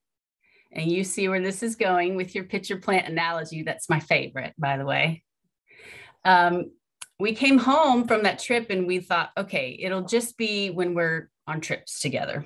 And 0.73 0.91
you 0.91 1.05
see 1.05 1.29
where 1.29 1.41
this 1.41 1.63
is 1.63 1.75
going 1.75 2.15
with 2.15 2.35
your 2.35 2.43
pitcher 2.45 2.77
plant 2.77 3.07
analogy. 3.07 3.63
That's 3.63 3.89
my 3.89 3.99
favorite, 4.01 4.53
by 4.57 4.77
the 4.77 4.85
way. 4.85 5.23
Um, 6.25 6.71
we 7.21 7.33
came 7.33 7.59
home 7.59 8.07
from 8.07 8.23
that 8.23 8.39
trip 8.39 8.69
and 8.69 8.87
we 8.87 8.99
thought, 8.99 9.29
okay, 9.37 9.77
it'll 9.79 10.01
just 10.01 10.37
be 10.37 10.69
when 10.71 10.95
we're 10.95 11.29
on 11.47 11.61
trips 11.61 11.99
together. 11.99 12.45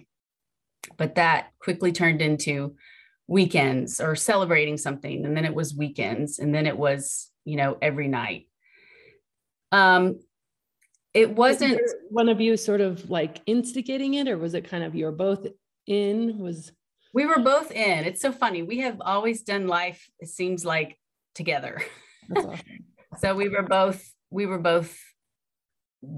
But 0.98 1.15
that 1.15 1.48
quickly 1.60 1.91
turned 1.91 2.22
into 2.22 2.75
weekends 3.27 4.00
or 4.01 4.15
celebrating 4.15 4.77
something 4.77 5.25
and 5.25 5.36
then 5.36 5.46
it 5.46 5.55
was 5.55 5.74
weekends 5.74 6.38
and 6.38 6.53
then 6.53 6.67
it 6.67 6.77
was 6.77 7.32
you 7.44 7.55
know 7.55 7.77
every 7.82 8.08
night. 8.08 8.48
Um 9.72 10.20
it 11.13 11.32
wasn't 11.32 11.79
one 12.10 12.27
of 12.27 12.41
you 12.41 12.58
sort 12.58 12.82
of 12.82 13.10
like 13.10 13.41
instigating 13.46 14.15
it 14.15 14.27
or 14.27 14.38
was 14.38 14.53
it 14.53 14.70
kind 14.70 14.84
of 14.84 14.94
you're 14.94 15.12
both 15.12 15.48
in? 15.88 16.38
Was 16.38 16.72
we 17.13 17.25
were 17.25 17.39
both 17.39 17.72
in. 17.72 18.03
It's 18.03 18.22
so 18.22 18.32
funny. 18.32 18.62
We 18.62 18.79
have 18.79 19.01
always 19.01 19.41
done 19.41 19.67
life 19.67 20.08
it 20.20 20.27
seems 20.27 20.65
like 20.65 21.00
together. 21.34 21.82
Awesome. 22.36 22.60
so 23.20 23.34
we 23.34 23.50
were 23.50 23.63
both 23.63 24.05
we 24.36 24.46
were 24.46 24.60
both 24.60 24.98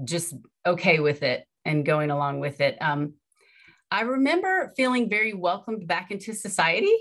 just 0.04 0.34
okay 0.66 0.98
with 1.00 1.22
it 1.22 1.44
and 1.64 1.86
going 1.86 2.10
along 2.10 2.40
with 2.40 2.60
it 2.60 2.76
um 2.80 3.14
I 3.90 4.02
remember 4.02 4.72
feeling 4.76 5.08
very 5.08 5.32
welcomed 5.32 5.86
back 5.86 6.10
into 6.10 6.34
society 6.34 6.94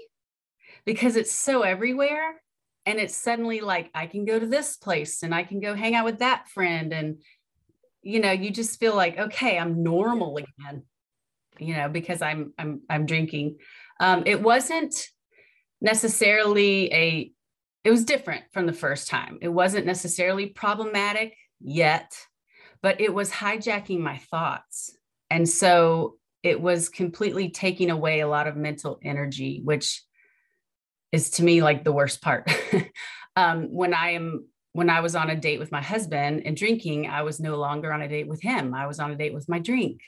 because 0.86 1.16
it's 1.16 1.32
so 1.32 1.62
everywhere. 1.62 2.42
And 2.86 3.00
it's 3.00 3.16
suddenly 3.16 3.60
like, 3.60 3.90
I 3.94 4.08
can 4.08 4.24
go 4.24 4.40
to 4.40 4.48
this 4.48 4.78
place 4.78 5.24
and 5.24 5.36
I 5.36 5.44
can 5.44 5.60
go 5.60 5.76
hang 5.76 5.96
out 5.96 6.06
with 6.06 6.20
that 6.20 6.48
friend. 6.48 6.94
And, 6.94 7.22
you 8.02 8.22
know, 8.22 8.32
you 8.32 8.52
just 8.52 8.80
feel 8.80 8.96
like, 8.96 9.18
okay, 9.18 9.58
I'm 9.58 9.84
normal 9.84 10.38
again, 10.38 10.84
you 11.60 11.76
know, 11.76 11.90
because 11.90 12.22
I'm, 12.22 12.54
I'm, 12.58 12.82
I'm 12.90 13.06
drinking. 13.06 13.58
Um, 14.00 14.24
it 14.26 14.42
wasn't 14.42 14.96
necessarily 15.82 16.94
a, 16.94 17.32
it 17.84 17.92
was 17.92 18.06
different 18.06 18.44
from 18.52 18.66
the 18.66 18.74
first 18.74 19.08
time. 19.10 19.38
It 19.42 19.50
wasn't 19.50 19.86
necessarily 19.86 20.48
problematic 20.48 21.36
yet, 21.60 22.14
but 22.82 23.00
it 23.02 23.14
was 23.14 23.32
hijacking 23.32 24.00
my 24.00 24.18
thoughts. 24.18 24.96
And 25.30 25.48
so 25.48 26.16
it 26.44 26.62
was 26.62 26.90
completely 26.90 27.50
taking 27.50 27.90
away 27.90 28.20
a 28.20 28.28
lot 28.28 28.48
of 28.48 28.56
mental 28.56 29.00
energy, 29.04 29.62
which 29.64 30.04
is 31.12 31.32
to 31.32 31.44
me 31.44 31.62
like 31.62 31.84
the 31.84 31.92
worst 31.92 32.22
part. 32.22 32.50
um, 33.36 33.74
when 33.74 33.94
I 33.94 34.12
am 34.12 34.48
when 34.74 34.90
I 34.92 35.00
was 35.00 35.16
on 35.16 35.32
a 35.32 35.36
date 35.36 35.58
with 35.58 35.72
my 35.72 35.82
husband 35.82 36.44
and 36.46 36.56
drinking, 36.56 37.08
I 37.08 37.24
was 37.24 37.40
no 37.40 37.56
longer 37.56 37.92
on 37.92 38.04
a 38.04 38.08
date 38.08 38.28
with 38.28 38.42
him. 38.44 38.76
I 38.76 38.86
was 38.86 39.00
on 39.00 39.12
a 39.12 39.16
date 39.16 39.34
with 39.34 39.50
my 39.50 39.58
drink. 39.58 40.02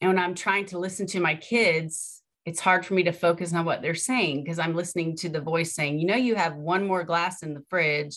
And 0.00 0.08
when 0.08 0.18
I'm 0.18 0.34
trying 0.34 0.64
to 0.66 0.78
listen 0.78 1.06
to 1.08 1.20
my 1.20 1.34
kids, 1.34 2.19
it's 2.46 2.60
hard 2.60 2.86
for 2.86 2.94
me 2.94 3.02
to 3.04 3.12
focus 3.12 3.52
on 3.52 3.64
what 3.64 3.82
they're 3.82 3.94
saying 3.94 4.42
because 4.42 4.58
I'm 4.58 4.74
listening 4.74 5.16
to 5.18 5.28
the 5.28 5.40
voice 5.40 5.74
saying, 5.74 5.98
you 5.98 6.06
know, 6.06 6.16
you 6.16 6.34
have 6.36 6.56
one 6.56 6.86
more 6.86 7.04
glass 7.04 7.42
in 7.42 7.54
the 7.54 7.62
fridge 7.68 8.16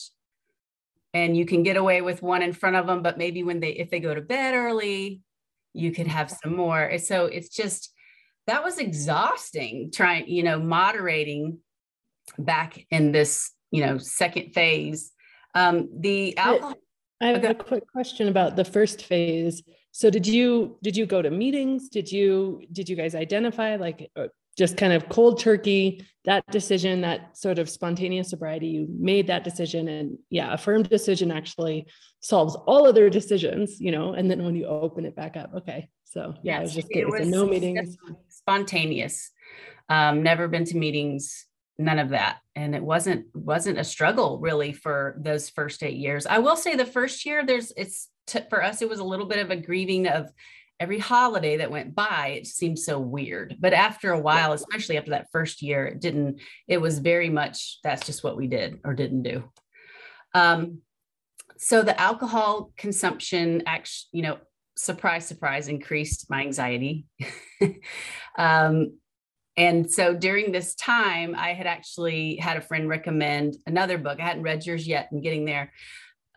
and 1.14 1.36
you 1.36 1.46
can 1.46 1.64
get 1.64 1.78
away 1.78 2.02
with 2.02 2.24
one 2.24 2.42
in 2.42 2.54
front 2.54 2.76
of 2.76 2.88
them, 2.88 3.04
but 3.04 3.18
maybe 3.18 3.44
when 3.44 3.60
they, 3.60 3.72
if 3.72 3.90
they 3.90 4.00
go 4.00 4.16
to 4.16 4.22
bed 4.22 4.56
early, 4.56 5.22
you 5.74 5.92
could 5.92 6.08
have 6.08 6.32
some 6.32 6.56
more. 6.56 6.98
So 7.00 7.26
it's 7.26 7.50
just, 7.50 7.94
that 8.48 8.64
was 8.64 8.80
exhausting 8.80 9.92
trying, 9.94 10.28
you 10.28 10.44
know, 10.44 10.60
moderating 10.60 11.60
back 12.38 12.86
in 12.90 13.12
this, 13.12 13.52
you 13.72 13.86
know, 13.86 13.98
second 13.98 14.54
phase. 14.54 15.12
Um, 15.56 15.90
the 16.00 16.38
alcohol. 16.38 16.76
I 17.22 17.28
have 17.28 17.44
a 17.44 17.54
quick 17.54 17.84
question 17.92 18.28
about 18.28 18.56
the 18.56 18.66
first 18.66 19.04
phase. 19.04 19.64
So 19.94 20.10
did 20.10 20.28
you 20.28 20.78
did 20.84 20.98
you 20.98 21.06
go 21.06 21.22
to 21.22 21.32
meetings? 21.32 21.88
Did 21.88 22.12
you 22.12 22.64
did 22.72 22.90
you 22.90 22.98
guys 22.98 23.16
identify 23.16 23.78
like 23.78 24.12
uh, 24.18 24.28
just 24.58 24.76
kind 24.76 24.92
of 24.92 25.08
cold 25.08 25.40
turkey 25.40 26.06
that 26.26 26.46
decision 26.52 27.02
that 27.02 27.38
sort 27.38 27.58
of 27.58 27.70
spontaneous 27.70 28.30
sobriety 28.30 28.68
you 28.68 28.88
made 29.00 29.26
that 29.26 29.44
decision 29.44 29.88
and 29.88 30.20
yeah 30.30 30.54
a 30.54 30.58
firm 30.58 30.84
decision 30.84 31.32
actually 31.32 31.88
solves 32.22 32.56
all 32.68 32.86
other 32.86 33.10
decisions 33.10 33.82
you 33.82 33.92
know 33.92 34.14
and 34.14 34.30
then 34.30 34.44
when 34.44 34.56
you 34.56 34.68
open 34.68 35.06
it 35.06 35.16
back 35.16 35.36
up 35.36 35.52
okay 35.56 35.90
so 36.14 36.36
yeah, 36.44 36.60
it 36.60 36.62
was 36.62 36.76
just 36.76 36.88
it 36.92 37.10
was 37.10 37.28
no 37.28 37.48
meetings. 37.48 37.98
spontaneous. 38.30 39.32
Um, 39.90 40.22
never 40.22 40.48
been 40.48 40.64
to 40.66 40.78
meetings 40.78 41.48
none 41.80 41.98
of 41.98 42.10
that. 42.10 42.38
And 42.56 42.76
it 42.76 42.84
wasn't 42.84 43.26
wasn't 43.34 43.80
a 43.80 43.84
struggle 43.84 44.40
really 44.40 44.74
for 44.74 45.16
those 45.20 45.50
first 45.50 45.82
eight 45.82 45.98
years. 45.98 46.28
I 46.28 46.38
will 46.38 46.56
say 46.56 46.76
the 46.76 46.86
first 46.86 47.26
year 47.26 47.44
there's 47.44 47.74
it's 47.76 48.10
t- 48.28 48.40
for 48.50 48.64
us 48.64 48.82
it 48.82 48.90
was 48.90 49.00
a 49.00 49.04
little 49.04 49.26
bit 49.26 49.40
of 49.40 49.52
a 49.52 49.56
grieving 49.56 50.08
of 50.08 50.30
every 50.80 51.00
holiday 51.00 51.58
that 51.58 51.72
went 51.72 51.96
by. 51.96 52.36
It 52.40 52.48
seemed 52.48 52.80
so 52.80 53.00
weird. 53.00 53.56
But 53.60 53.74
after 53.74 54.12
a 54.12 54.20
while 54.20 54.54
especially 54.54 54.98
after 54.98 55.12
that 55.12 55.28
first 55.32 55.62
year 55.62 55.86
it 55.86 56.00
didn't 56.00 56.42
it 56.68 56.80
was 56.80 57.00
very 57.00 57.30
much 57.30 57.80
that's 57.84 58.06
just 58.06 58.24
what 58.24 58.38
we 58.38 58.48
did 58.48 58.80
or 58.84 58.94
didn't 58.94 59.24
do. 59.24 59.44
Um, 60.34 60.80
so 61.58 61.84
the 61.84 62.00
alcohol 62.00 62.72
consumption 62.78 63.64
actually 63.66 64.10
you 64.12 64.24
know 64.24 64.38
surprise 64.76 65.26
surprise 65.26 65.68
increased 65.68 66.30
my 66.30 66.42
anxiety. 66.42 67.06
Um, 68.36 68.98
and 69.56 69.90
so 69.90 70.16
during 70.16 70.52
this 70.52 70.74
time 70.74 71.36
i 71.38 71.54
had 71.54 71.68
actually 71.68 72.38
had 72.38 72.58
a 72.58 72.62
friend 72.62 72.90
recommend 72.90 73.56
another 73.68 74.00
book. 74.00 74.20
I 74.20 74.24
hadn't 74.24 74.42
read 74.42 74.66
yours 74.66 74.88
yet. 74.88 75.10
And 75.12 75.22
getting 75.22 75.46
there 75.46 75.72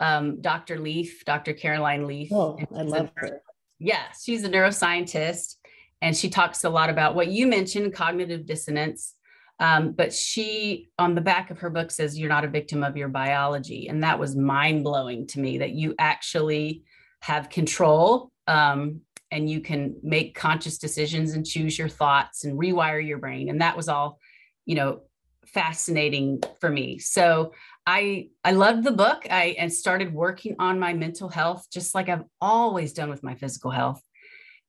um, 0.01 0.41
dr 0.41 0.79
leaf 0.79 1.25
dr 1.25 1.53
caroline 1.55 2.07
leaf 2.07 2.31
oh 2.33 2.59
i 2.77 2.83
love 2.83 3.11
her 3.17 3.41
yeah, 3.79 4.05
she's 4.21 4.45
a 4.45 4.49
neuroscientist 4.49 5.57
and 6.01 6.17
she 6.17 6.29
talks 6.29 6.65
a 6.65 6.71
lot 6.71 6.91
about 6.91 7.15
what 7.15 7.29
you 7.29 7.47
mentioned 7.47 7.95
cognitive 7.95 8.47
dissonance. 8.47 9.15
Um, 9.59 9.93
but 9.93 10.13
she, 10.13 10.91
on 10.99 11.15
the 11.15 11.21
back 11.21 11.51
of 11.51 11.59
her 11.61 11.71
book, 11.71 11.91
says 11.91 12.19
you're 12.19 12.29
not 12.29 12.45
a 12.45 12.49
victim 12.49 12.83
of 12.83 12.97
your 12.97 13.09
biology. 13.09 13.89
And 13.89 14.03
that 14.03 14.19
was 14.19 14.37
mind 14.37 14.85
blowing 14.85 15.27
to 15.29 15.41
me 15.41 15.59
that 15.59 15.71
you 15.71 15.95
actually 15.99 16.85
have 17.23 17.49
control 17.49 18.31
um, 18.47 19.01
and 19.31 19.49
you 19.49 19.61
can 19.61 19.97
make 20.03 20.35
conscious 20.35 20.79
decisions 20.79 21.33
and 21.33 21.47
choose 21.47 21.79
your 21.79 21.89
thoughts 21.89 22.45
and 22.45 22.59
rewire 22.59 23.07
your 23.07 23.19
brain. 23.19 23.49
And 23.49 23.61
that 23.63 23.77
was 23.77 23.89
all, 23.89 24.19
you 24.67 24.75
know, 24.75 25.01
fascinating 25.47 26.43
for 26.61 26.71
me. 26.71 26.99
So 26.99 27.53
I 27.87 28.29
I 28.43 28.53
loved 28.53 28.85
the 28.85 28.91
book. 28.91 29.27
I 29.31 29.55
and 29.59 29.73
started 29.73 30.13
working 30.13 30.57
on 30.59 30.81
my 30.81 30.93
mental 30.93 31.29
health 31.29 31.67
just 31.73 31.95
like 31.95 32.09
I've 32.09 32.25
always 32.41 32.93
done 32.93 33.11
with 33.11 33.23
my 33.23 33.35
physical 33.35 33.71
health. 33.71 34.03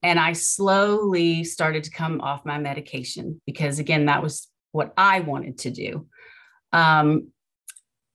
And 0.04 0.20
I 0.20 0.34
slowly 0.34 1.44
started 1.44 1.84
to 1.86 1.90
come 1.92 2.22
off 2.22 2.46
my 2.46 2.60
medication 2.60 3.42
because 3.46 3.80
again 3.80 4.06
that 4.06 4.22
was 4.22 4.48
what 4.72 4.94
I 4.96 5.22
wanted 5.22 5.58
to 5.60 5.72
do. 5.72 6.08
Um, 6.72 7.30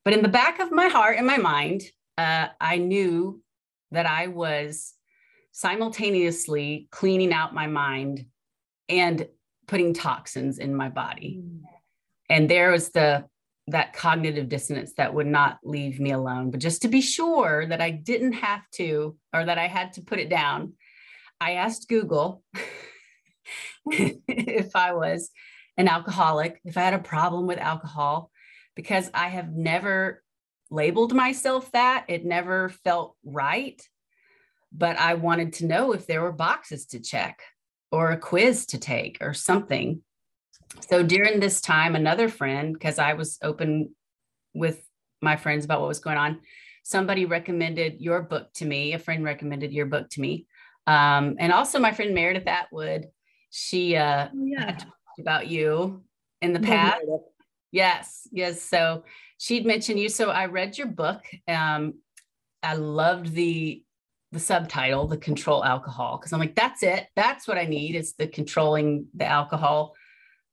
but 0.04 0.14
in 0.14 0.22
the 0.22 0.28
back 0.28 0.60
of 0.60 0.70
my 0.70 0.88
heart 0.88 1.16
and 1.16 1.26
my 1.26 1.38
mind, 1.38 1.82
uh, 2.18 2.48
I 2.60 2.78
knew 2.78 3.42
that 3.90 4.06
I 4.06 4.28
was 4.28 4.94
simultaneously 5.52 6.88
cleaning 6.90 7.32
out 7.32 7.54
my 7.54 7.66
mind 7.66 8.26
and 8.88 9.28
putting 9.66 9.94
toxins 9.94 10.58
in 10.58 10.74
my 10.74 10.88
body. 10.88 11.40
Mm. 11.42 11.60
And 12.28 12.48
there 12.48 12.70
was 12.70 12.90
the 12.90 13.24
that 13.68 13.92
cognitive 13.92 14.48
dissonance 14.48 14.92
that 14.96 15.14
would 15.14 15.26
not 15.26 15.58
leave 15.62 16.00
me 16.00 16.10
alone. 16.10 16.50
But 16.50 16.60
just 16.60 16.82
to 16.82 16.88
be 16.88 17.00
sure 17.00 17.66
that 17.66 17.80
I 17.80 17.90
didn't 17.90 18.32
have 18.32 18.62
to, 18.74 19.16
or 19.32 19.44
that 19.44 19.58
I 19.58 19.68
had 19.68 19.92
to 19.94 20.02
put 20.02 20.18
it 20.18 20.28
down, 20.28 20.74
I 21.40 21.54
asked 21.54 21.88
Google 21.88 22.42
if 23.86 24.74
I 24.74 24.92
was 24.92 25.30
an 25.76 25.88
alcoholic, 25.88 26.60
if 26.64 26.76
I 26.76 26.82
had 26.82 26.94
a 26.94 26.98
problem 26.98 27.46
with 27.46 27.58
alcohol, 27.58 28.30
because 28.74 29.10
I 29.14 29.28
have 29.28 29.52
never 29.52 30.22
labeled 30.70 31.14
myself 31.14 31.70
that. 31.72 32.06
It 32.08 32.24
never 32.24 32.70
felt 32.84 33.16
right. 33.24 33.80
But 34.72 34.98
I 34.98 35.14
wanted 35.14 35.54
to 35.54 35.66
know 35.66 35.92
if 35.92 36.06
there 36.06 36.22
were 36.22 36.32
boxes 36.32 36.86
to 36.86 37.00
check 37.00 37.42
or 37.90 38.10
a 38.10 38.18
quiz 38.18 38.66
to 38.66 38.78
take 38.78 39.18
or 39.20 39.34
something 39.34 40.02
so 40.80 41.02
during 41.02 41.40
this 41.40 41.60
time, 41.60 41.94
another 41.94 42.28
friend, 42.28 42.72
because 42.72 42.98
I 42.98 43.14
was 43.14 43.38
open 43.42 43.94
with 44.54 44.86
my 45.20 45.36
friends 45.36 45.64
about 45.64 45.80
what 45.80 45.88
was 45.88 46.00
going 46.00 46.18
on, 46.18 46.40
somebody 46.82 47.24
recommended 47.24 48.00
your 48.00 48.22
book 48.22 48.52
to 48.54 48.64
me. 48.64 48.92
A 48.92 48.98
friend 48.98 49.24
recommended 49.24 49.72
your 49.72 49.86
book 49.86 50.08
to 50.10 50.20
me. 50.20 50.46
Um, 50.86 51.36
and 51.38 51.52
also 51.52 51.78
my 51.78 51.92
friend 51.92 52.14
Meredith 52.14 52.46
Atwood, 52.46 53.06
she 53.50 53.96
uh, 53.96 54.28
oh, 54.34 54.44
yeah. 54.44 54.72
talked 54.72 55.18
about 55.20 55.46
you 55.46 56.02
in 56.40 56.52
the 56.52 56.60
past. 56.60 57.02
Yes, 57.70 58.28
yes. 58.32 58.60
So 58.60 59.04
she'd 59.38 59.64
mentioned 59.64 60.00
you. 60.00 60.08
So 60.08 60.30
I 60.30 60.46
read 60.46 60.76
your 60.76 60.88
book. 60.88 61.22
Um, 61.48 61.94
I 62.62 62.74
loved 62.74 63.32
the 63.34 63.82
the 64.32 64.40
subtitle, 64.40 65.06
the 65.06 65.18
control 65.18 65.62
alcohol, 65.62 66.16
because 66.16 66.32
I'm 66.32 66.40
like, 66.40 66.56
that's 66.56 66.82
it. 66.82 67.06
That's 67.16 67.46
what 67.46 67.58
I 67.58 67.66
need. 67.66 67.94
Is 67.94 68.14
the 68.14 68.26
controlling 68.26 69.06
the 69.14 69.26
alcohol 69.26 69.94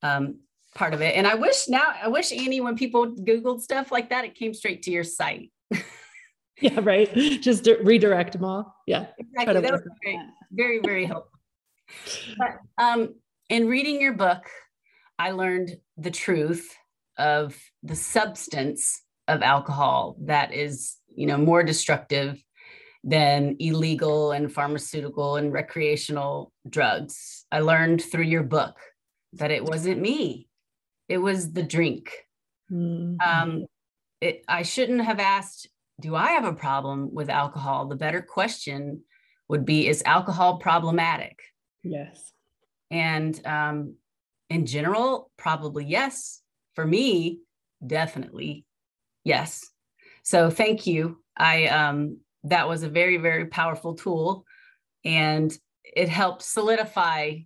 um, 0.04 0.40
part 0.76 0.94
of 0.94 1.02
it. 1.02 1.16
And 1.16 1.28
I 1.28 1.36
wish 1.36 1.68
now, 1.68 1.94
I 2.02 2.08
wish 2.08 2.32
Annie, 2.32 2.62
when 2.62 2.76
people 2.76 3.16
Googled 3.16 3.62
stuff 3.62 3.92
like 3.92 4.10
that, 4.10 4.26
it 4.26 4.36
came 4.36 4.54
straight 4.54 4.84
to 4.84 4.92
your 4.92 5.04
site. 5.04 5.52
yeah, 6.62 6.80
right. 6.82 7.14
Just 7.42 7.68
redirect 7.84 8.34
them 8.34 8.46
all. 8.46 8.76
Yeah. 8.88 9.08
Exactly. 9.18 9.62
That 9.62 9.72
was 9.72 9.82
very, 10.04 10.20
very, 10.52 10.80
very 10.80 11.06
helpful. 11.06 11.40
But 12.38 12.60
um, 12.78 13.16
in 13.50 13.68
reading 13.68 14.00
your 14.00 14.14
book, 14.14 14.46
I 15.18 15.32
learned 15.32 15.78
the 15.98 16.12
truth 16.12 16.74
of 17.18 17.58
the 17.84 17.96
substance 17.96 19.02
of 19.28 19.42
alcohol 19.42 20.16
that 20.22 20.54
is, 20.54 20.98
you 21.08 21.28
know, 21.28 21.38
more 21.38 21.64
destructive 21.64 22.42
than 23.04 23.56
illegal 23.60 24.32
and 24.32 24.52
pharmaceutical 24.52 25.36
and 25.36 25.52
recreational 25.54 26.52
drugs. 26.70 27.46
I 27.52 27.60
learned 27.60 28.02
through 28.02 28.26
your 28.26 28.44
book 28.44 28.78
that 29.34 29.52
it 29.52 29.64
wasn't 29.64 30.02
me. 30.02 30.48
it 31.10 31.18
was 31.18 31.52
the 31.52 31.64
drink. 31.64 32.14
Mm-hmm. 32.72 33.16
Um, 33.20 33.66
it, 34.22 34.46
I 34.48 34.62
shouldn't 34.62 35.02
have 35.02 35.20
asked, 35.20 35.68
do 36.00 36.16
I 36.16 36.32
have 36.32 36.46
a 36.46 36.54
problem 36.54 37.14
with 37.14 37.30
alcohol? 37.30 37.88
The 37.88 37.96
better 37.96 38.22
question 38.22 39.02
would 39.50 39.66
be, 39.66 39.88
is 39.88 40.04
alcohol 40.06 40.60
problematic? 40.60 41.40
Yes. 41.84 42.32
And 42.92 43.46
um, 43.46 43.96
in 44.50 44.66
general, 44.68 45.32
probably 45.38 45.84
yes. 45.86 46.42
For 46.76 46.86
me, 46.86 47.40
definitely 47.86 48.66
yes. 49.26 49.68
So 50.24 50.50
thank 50.50 50.88
you. 50.88 51.22
I 51.36 51.68
um, 51.68 52.20
that 52.44 52.70
was 52.70 52.84
a 52.84 52.90
very 52.90 53.18
very 53.18 53.48
powerful 53.48 53.96
tool, 53.96 54.46
and 55.04 55.52
it 55.84 56.08
helped 56.08 56.42
solidify, 56.42 57.40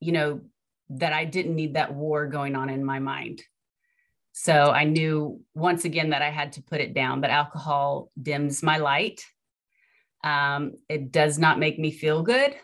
you 0.00 0.12
know, 0.12 0.42
that 0.90 1.12
I 1.12 1.24
didn't 1.24 1.56
need 1.56 1.74
that 1.74 1.94
war 1.94 2.26
going 2.26 2.56
on 2.56 2.70
in 2.70 2.84
my 2.84 2.98
mind. 2.98 3.42
So 4.32 4.70
I 4.70 4.84
knew 4.84 5.40
once 5.54 5.84
again 5.84 6.10
that 6.10 6.22
I 6.22 6.30
had 6.30 6.52
to 6.52 6.62
put 6.62 6.80
it 6.80 6.94
down. 6.94 7.22
That 7.22 7.30
alcohol 7.30 8.10
dims 8.20 8.62
my 8.62 8.78
light. 8.78 9.24
Um, 10.22 10.74
it 10.88 11.10
does 11.10 11.38
not 11.38 11.58
make 11.58 11.78
me 11.78 11.90
feel 11.90 12.22
good, 12.22 12.54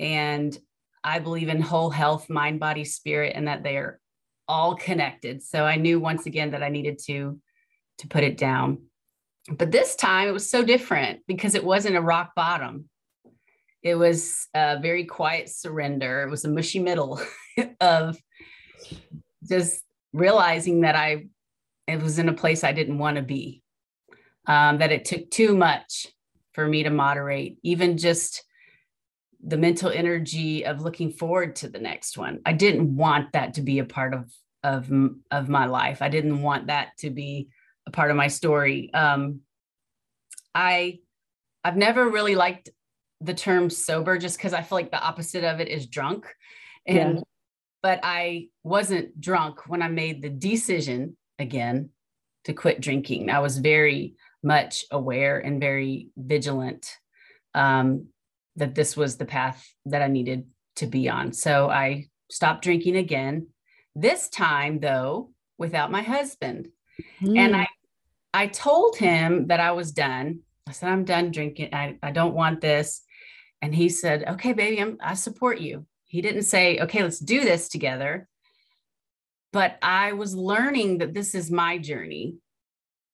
and 0.00 0.56
I 1.04 1.20
believe 1.20 1.48
in 1.48 1.60
whole 1.60 1.90
health, 1.90 2.28
mind, 2.28 2.60
body, 2.60 2.84
spirit, 2.84 3.32
and 3.36 3.46
that 3.48 3.62
they 3.62 3.76
are 3.76 4.00
all 4.48 4.74
connected. 4.74 5.42
So 5.42 5.64
I 5.64 5.76
knew 5.76 6.00
once 6.00 6.26
again 6.26 6.50
that 6.52 6.62
I 6.62 6.68
needed 6.68 6.98
to 7.06 7.40
to 7.98 8.08
put 8.08 8.24
it 8.24 8.38
down. 8.38 8.86
But 9.50 9.70
this 9.70 9.96
time 9.96 10.28
it 10.28 10.32
was 10.32 10.48
so 10.48 10.64
different 10.64 11.20
because 11.26 11.54
it 11.54 11.64
wasn't 11.64 11.96
a 11.96 12.00
rock 12.00 12.34
bottom. 12.34 12.88
It 13.82 13.94
was 13.94 14.48
a 14.54 14.78
very 14.80 15.04
quiet 15.04 15.48
surrender. 15.48 16.22
It 16.22 16.30
was 16.30 16.44
a 16.44 16.48
mushy 16.48 16.78
middle 16.78 17.20
of 17.80 18.18
just 19.48 19.82
realizing 20.12 20.82
that 20.82 20.96
I 20.96 21.26
it 21.86 22.02
was 22.02 22.18
in 22.18 22.28
a 22.28 22.34
place 22.34 22.64
I 22.64 22.72
didn't 22.72 22.98
want 22.98 23.16
to 23.16 23.22
be. 23.22 23.62
Um, 24.46 24.78
that 24.78 24.92
it 24.92 25.04
took 25.04 25.30
too 25.30 25.54
much 25.56 26.06
for 26.52 26.66
me 26.66 26.82
to 26.82 26.90
moderate, 26.90 27.58
even 27.62 27.98
just 27.98 28.44
the 29.44 29.56
mental 29.56 29.90
energy 29.90 30.64
of 30.64 30.80
looking 30.80 31.12
forward 31.12 31.56
to 31.56 31.68
the 31.68 31.78
next 31.78 32.18
one. 32.18 32.40
I 32.44 32.52
didn't 32.54 32.96
want 32.96 33.32
that 33.32 33.54
to 33.54 33.62
be 33.62 33.78
a 33.78 33.84
part 33.84 34.14
of 34.14 34.32
of 34.64 34.90
of 35.30 35.48
my 35.48 35.66
life. 35.66 36.02
I 36.02 36.08
didn't 36.08 36.42
want 36.42 36.66
that 36.66 36.88
to 36.98 37.10
be 37.10 37.48
a 37.86 37.90
part 37.90 38.10
of 38.10 38.16
my 38.16 38.28
story. 38.28 38.92
Um, 38.92 39.40
I 40.54 40.98
I've 41.62 41.76
never 41.76 42.08
really 42.08 42.34
liked 42.34 42.70
the 43.20 43.34
term 43.34 43.70
sober 43.70 44.18
just 44.18 44.36
because 44.36 44.52
I 44.52 44.62
feel 44.62 44.78
like 44.78 44.90
the 44.90 45.02
opposite 45.02 45.44
of 45.44 45.60
it 45.60 45.68
is 45.68 45.86
drunk. 45.86 46.26
And 46.86 47.16
yeah. 47.16 47.22
but 47.82 48.00
I 48.02 48.48
wasn't 48.62 49.20
drunk 49.20 49.68
when 49.68 49.82
I 49.82 49.88
made 49.88 50.22
the 50.22 50.30
decision 50.30 51.16
again 51.38 51.90
to 52.44 52.52
quit 52.52 52.80
drinking. 52.80 53.30
I 53.30 53.40
was 53.40 53.58
very 53.58 54.14
much 54.42 54.84
aware 54.90 55.38
and 55.38 55.60
very 55.60 56.08
vigilant 56.16 56.96
um, 57.54 58.06
that 58.56 58.74
this 58.74 58.96
was 58.96 59.16
the 59.16 59.24
path 59.24 59.66
that 59.86 60.02
I 60.02 60.08
needed 60.08 60.46
to 60.76 60.86
be 60.86 61.08
on. 61.08 61.32
So 61.32 61.68
I 61.68 62.06
stopped 62.30 62.62
drinking 62.62 62.96
again. 62.96 63.48
This 63.94 64.28
time, 64.28 64.78
though, 64.80 65.30
without 65.58 65.90
my 65.90 66.02
husband. 66.02 66.68
Mm. 67.20 67.38
And 67.38 67.56
I, 67.56 67.66
I 68.32 68.46
told 68.46 68.96
him 68.96 69.48
that 69.48 69.60
I 69.60 69.72
was 69.72 69.92
done. 69.92 70.40
I 70.68 70.72
said, 70.72 70.90
I'm 70.90 71.04
done 71.04 71.30
drinking. 71.32 71.74
I, 71.74 71.96
I 72.02 72.12
don't 72.12 72.34
want 72.34 72.60
this. 72.60 73.02
And 73.62 73.74
he 73.74 73.88
said, 73.88 74.24
Okay, 74.28 74.52
baby, 74.52 74.80
I'm, 74.80 74.98
I 75.00 75.14
support 75.14 75.60
you. 75.60 75.86
He 76.04 76.20
didn't 76.20 76.42
say, 76.42 76.78
Okay, 76.78 77.02
let's 77.02 77.18
do 77.18 77.40
this 77.40 77.68
together. 77.68 78.28
But 79.52 79.78
I 79.82 80.12
was 80.12 80.34
learning 80.34 80.98
that 80.98 81.14
this 81.14 81.34
is 81.34 81.50
my 81.50 81.78
journey 81.78 82.36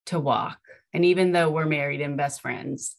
to 0.07 0.19
walk. 0.19 0.59
And 0.93 1.05
even 1.05 1.33
though 1.33 1.51
we're 1.51 1.67
married 1.67 2.01
and 2.01 2.17
best 2.17 2.41
friends, 2.41 2.97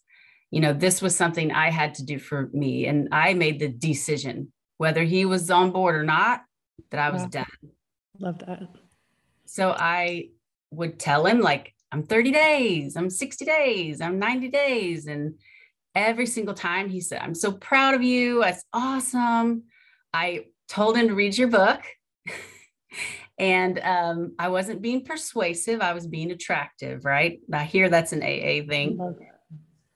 you 0.52 0.62
know, 0.62 0.74
this 0.74 1.02
was 1.02 1.16
something 1.16 1.52
I 1.52 1.70
had 1.70 1.96
to 1.96 2.06
do 2.06 2.18
for 2.18 2.50
me. 2.54 2.88
And 2.88 3.10
I 3.12 3.34
made 3.34 3.60
the 3.60 3.68
decision, 3.68 4.52
whether 4.78 5.04
he 5.04 5.26
was 5.26 5.52
on 5.52 5.72
board 5.72 5.96
or 5.96 6.04
not, 6.04 6.44
that 6.92 7.00
I 7.00 7.10
was 7.10 7.24
wow. 7.24 7.30
done. 7.30 7.72
Love 8.20 8.40
that. 8.40 8.64
So 9.46 9.72
I 9.78 10.30
would 10.72 11.00
tell 11.00 11.26
him, 11.26 11.42
like, 11.42 11.74
I'm 11.92 12.04
30 12.04 12.32
days, 12.32 12.96
I'm 12.96 13.10
60 13.10 13.46
days, 13.46 14.02
I'm 14.02 14.20
90 14.20 14.50
days. 14.50 15.08
And 15.08 15.36
every 15.96 16.26
single 16.26 16.54
time 16.54 16.90
he 16.90 17.00
said, 17.02 17.22
I'm 17.22 17.34
so 17.34 17.54
proud 17.54 17.94
of 17.94 18.04
you. 18.04 18.42
That's 18.42 18.64
awesome. 18.74 19.64
I 20.14 20.46
told 20.68 20.98
him 20.98 21.08
to 21.08 21.16
read 21.16 21.38
your 21.38 21.48
book. 21.48 21.82
and 23.38 23.80
um, 23.80 24.36
I 24.38 24.50
wasn't 24.50 24.82
being 24.82 25.06
persuasive, 25.06 25.82
I 25.82 25.94
was 25.94 26.08
being 26.08 26.32
attractive, 26.32 27.06
right? 27.06 27.40
I 27.52 27.64
hear 27.64 27.90
that's 27.90 28.14
an 28.14 28.22
AA 28.22 28.68
thing. 28.68 29.00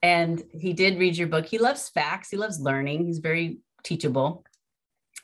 And 0.02 0.42
he 0.58 0.72
did 0.72 0.98
read 0.98 1.16
your 1.16 1.28
book. 1.28 1.44
He 1.44 1.58
loves 1.58 1.90
facts, 1.90 2.30
he 2.30 2.36
loves 2.36 2.60
learning, 2.60 3.06
he's 3.06 3.18
very 3.18 3.58
teachable. 3.84 4.44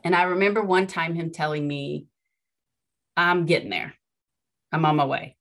And 0.04 0.14
I 0.14 0.24
remember 0.24 0.62
one 0.62 0.86
time 0.86 1.14
him 1.14 1.30
telling 1.30 1.66
me, 1.66 2.06
I'm 3.16 3.46
getting 3.46 3.70
there, 3.70 3.94
I'm 4.72 4.84
on 4.84 4.96
my 4.96 5.06
way. 5.06 5.36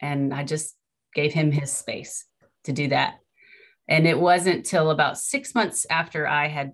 And 0.00 0.32
I 0.32 0.44
just 0.44 0.74
gave 1.14 1.32
him 1.32 1.52
his 1.52 1.70
space 1.70 2.24
to 2.64 2.72
do 2.72 2.88
that. 2.88 3.21
And 3.88 4.06
it 4.06 4.18
wasn't 4.18 4.66
till 4.66 4.90
about 4.90 5.18
six 5.18 5.54
months 5.54 5.86
after 5.90 6.26
I 6.26 6.48
had 6.48 6.72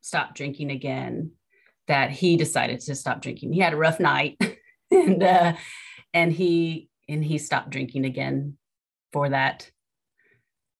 stopped 0.00 0.36
drinking 0.36 0.70
again 0.70 1.32
that 1.88 2.10
he 2.10 2.36
decided 2.36 2.80
to 2.80 2.94
stop 2.94 3.22
drinking. 3.22 3.52
He 3.52 3.60
had 3.60 3.72
a 3.72 3.76
rough 3.76 4.00
night 4.00 4.40
and 4.90 5.22
uh, 5.22 5.54
and 6.14 6.32
he 6.32 6.88
and 7.08 7.24
he 7.24 7.38
stopped 7.38 7.70
drinking 7.70 8.04
again 8.04 8.56
for 9.12 9.28
that 9.30 9.70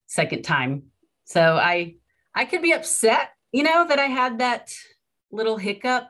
second 0.07 0.43
time. 0.43 0.83
So 1.25 1.55
I 1.57 1.95
I 2.35 2.45
could 2.45 2.61
be 2.61 2.73
upset, 2.73 3.29
you 3.51 3.63
know, 3.63 3.85
that 3.87 3.99
I 3.99 4.07
had 4.07 4.39
that 4.39 4.71
little 5.31 5.57
hiccup. 5.57 6.09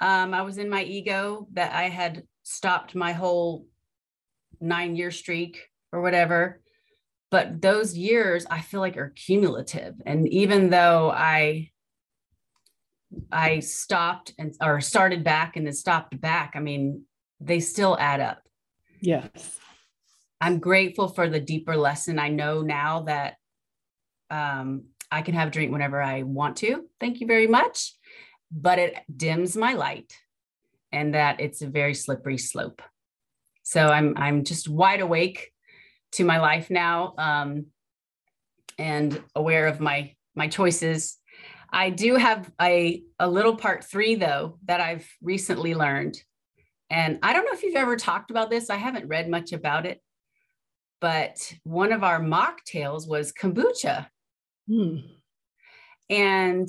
Um, 0.00 0.34
I 0.34 0.42
was 0.42 0.58
in 0.58 0.68
my 0.68 0.82
ego 0.82 1.48
that 1.52 1.72
I 1.72 1.88
had 1.88 2.24
stopped 2.42 2.94
my 2.94 3.12
whole 3.12 3.66
nine 4.60 4.96
year 4.96 5.10
streak 5.10 5.58
or 5.92 6.02
whatever. 6.02 6.60
But 7.36 7.60
those 7.60 7.94
years 7.94 8.46
I 8.48 8.62
feel 8.62 8.80
like 8.80 8.96
are 8.96 9.12
cumulative. 9.14 9.96
And 10.06 10.26
even 10.28 10.70
though 10.70 11.10
I 11.10 11.70
I 13.30 13.60
stopped 13.60 14.32
and 14.38 14.54
or 14.58 14.80
started 14.80 15.22
back 15.22 15.54
and 15.54 15.66
then 15.66 15.74
stopped 15.74 16.18
back, 16.18 16.52
I 16.54 16.60
mean, 16.60 17.02
they 17.38 17.60
still 17.60 17.94
add 18.00 18.20
up. 18.22 18.40
Yes. 19.02 19.60
I'm 20.40 20.60
grateful 20.60 21.08
for 21.08 21.28
the 21.28 21.38
deeper 21.38 21.76
lesson. 21.76 22.18
I 22.18 22.30
know 22.30 22.62
now 22.62 23.02
that 23.02 23.34
um, 24.30 24.84
I 25.12 25.20
can 25.20 25.34
have 25.34 25.48
a 25.48 25.50
drink 25.50 25.72
whenever 25.72 26.00
I 26.00 26.22
want 26.22 26.56
to. 26.64 26.86
Thank 27.00 27.20
you 27.20 27.26
very 27.26 27.48
much. 27.48 27.92
But 28.50 28.78
it 28.78 28.96
dims 29.14 29.58
my 29.58 29.74
light 29.74 30.10
and 30.90 31.12
that 31.14 31.38
it's 31.42 31.60
a 31.60 31.68
very 31.68 31.92
slippery 31.92 32.38
slope. 32.38 32.80
So 33.62 33.88
I'm 33.88 34.14
I'm 34.16 34.42
just 34.42 34.70
wide 34.70 35.02
awake 35.02 35.52
to 36.16 36.24
my 36.24 36.38
life 36.38 36.70
now 36.70 37.14
um, 37.18 37.66
and 38.78 39.22
aware 39.34 39.66
of 39.66 39.80
my 39.80 40.14
my 40.34 40.48
choices. 40.48 41.18
I 41.72 41.90
do 41.90 42.14
have 42.16 42.50
a, 42.60 43.02
a 43.18 43.28
little 43.28 43.56
part 43.56 43.84
three 43.84 44.14
though 44.14 44.58
that 44.66 44.80
I've 44.80 45.08
recently 45.22 45.74
learned. 45.74 46.20
And 46.90 47.18
I 47.22 47.32
don't 47.32 47.44
know 47.44 47.52
if 47.52 47.62
you've 47.62 47.74
ever 47.74 47.96
talked 47.96 48.30
about 48.30 48.50
this. 48.50 48.70
I 48.70 48.76
haven't 48.76 49.08
read 49.08 49.28
much 49.28 49.52
about 49.52 49.86
it, 49.86 50.00
but 51.00 51.52
one 51.64 51.92
of 51.92 52.04
our 52.04 52.20
mocktails 52.20 53.08
was 53.08 53.32
kombucha. 53.32 54.06
Hmm. 54.68 54.98
And 56.08 56.68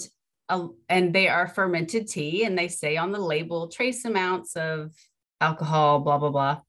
uh, 0.50 0.68
and 0.90 1.14
they 1.14 1.28
are 1.28 1.48
fermented 1.48 2.08
tea, 2.08 2.46
and 2.46 2.58
they 2.58 2.70
say 2.70 2.96
on 2.98 3.12
the 3.12 3.20
label 3.20 3.68
trace 3.68 4.06
amounts 4.06 4.56
of 4.56 4.94
alcohol, 5.42 6.00
blah 6.00 6.18
blah 6.18 6.32
blah. 6.32 6.62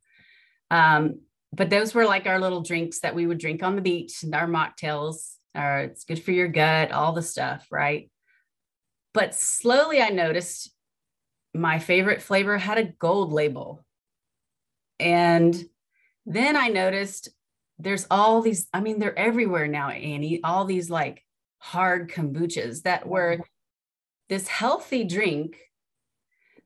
Um, 0.71 1.21
but 1.53 1.71
those 1.71 1.95
were 1.95 2.05
like 2.05 2.27
our 2.27 2.41
little 2.41 2.61
drinks 2.61 3.01
that 3.01 3.15
we 3.15 3.27
would 3.27 3.39
drink 3.39 3.63
on 3.63 3.77
the 3.77 3.83
beach, 3.83 4.23
and 4.23 4.35
our 4.35 4.47
mocktails. 4.47 5.35
Are 5.55 5.81
it's 5.81 6.05
good 6.05 6.23
for 6.23 6.31
your 6.31 6.49
gut, 6.49 6.93
all 6.93 7.13
the 7.13 7.23
stuff, 7.23 7.67
right? 7.71 8.11
But 9.15 9.35
slowly, 9.35 10.01
I 10.01 10.11
noticed 10.11 10.71
my 11.55 11.79
favorite 11.79 12.23
flavor 12.23 12.59
had 12.59 12.79
a 12.79 12.85
gold 12.85 13.33
label, 13.33 13.85
and 15.01 15.57
then 16.27 16.57
I 16.57 16.69
noticed 16.69 17.31
there's 17.79 18.07
all 18.11 18.43
these, 18.43 18.69
I 18.73 18.81
mean, 18.81 18.99
they're 18.99 19.19
everywhere 19.19 19.69
now, 19.69 19.89
Annie, 19.89 20.41
all 20.43 20.65
these 20.65 20.91
like 20.91 21.25
hard 21.59 22.11
kombuchas 22.11 22.83
that 22.83 23.07
were 23.07 23.35
mm-hmm. 23.35 23.43
this 24.29 24.49
healthy 24.49 25.05
drink 25.05 25.57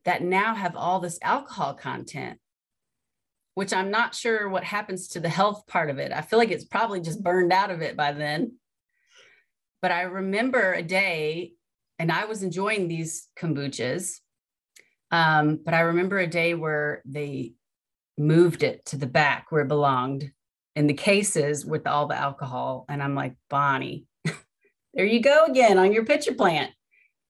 that 0.05 0.23
now 0.23 0.55
have 0.55 0.75
all 0.75 1.01
this 1.01 1.19
alcohol 1.23 1.75
content, 1.75 2.39
which 3.55 3.73
I'm 3.73 3.91
not 3.91 4.15
sure 4.15 4.49
what 4.49 4.65
happens 4.65 5.09
to 5.09 5.21
the 5.21 5.29
health 5.29 5.67
part 5.67 5.91
of 5.91 5.99
it. 5.99 6.13
I 6.13 6.23
feel 6.23 6.39
like 6.39 6.51
it's 6.51 6.65
probably 6.65 7.01
just 7.01 7.23
burned 7.23 7.53
out 7.53 7.71
of 7.71 7.83
it 7.83 7.97
by 7.97 8.13
then. 8.13 8.57
But 9.81 9.93
I 9.93 10.03
remember 10.03 10.73
a 10.73 10.83
day, 10.83 11.53
and 11.99 12.11
I 12.11 12.25
was 12.25 12.43
enjoying 12.43 12.89
these 12.89 13.29
kombuchas. 13.39 14.19
Um, 15.11 15.61
but 15.63 15.75
I 15.75 15.81
remember 15.81 16.19
a 16.19 16.27
day 16.27 16.55
where 16.55 17.03
they 17.05 17.55
moved 18.17 18.63
it 18.63 18.85
to 18.87 18.97
the 18.97 19.07
back 19.07 19.47
where 19.51 19.63
it 19.63 19.69
belonged 19.69 20.31
in 20.75 20.87
the 20.87 20.95
cases 20.95 21.67
with 21.67 21.87
all 21.87 22.07
the 22.07 22.17
alcohol. 22.17 22.85
And 22.89 23.03
I'm 23.03 23.15
like, 23.15 23.35
Bonnie, 23.51 24.07
there 24.95 25.05
you 25.05 25.21
go 25.21 25.47
again 25.47 25.79
on 25.79 25.93
your 25.93 26.05
pitcher 26.05 26.35
plant. 26.35 26.73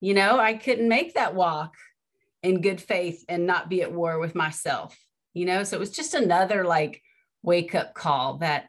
You 0.00 0.14
know, 0.14 0.38
I 0.38 0.54
couldn't 0.54 0.88
make 0.88 1.14
that 1.14 1.35
walk 1.35 1.74
in 2.42 2.61
good 2.61 2.80
faith 2.80 3.24
and 3.28 3.46
not 3.46 3.68
be 3.68 3.82
at 3.82 3.92
war 3.92 4.18
with 4.18 4.35
myself, 4.35 4.96
you 5.35 5.45
know? 5.45 5.64
So 5.64 5.77
it 5.77 5.81
was 5.81 5.90
just 5.90 6.14
another 6.14 6.64
like 6.64 7.03
wake 7.42 7.75
up 7.75 7.95
call 7.95 8.38
that 8.38 8.68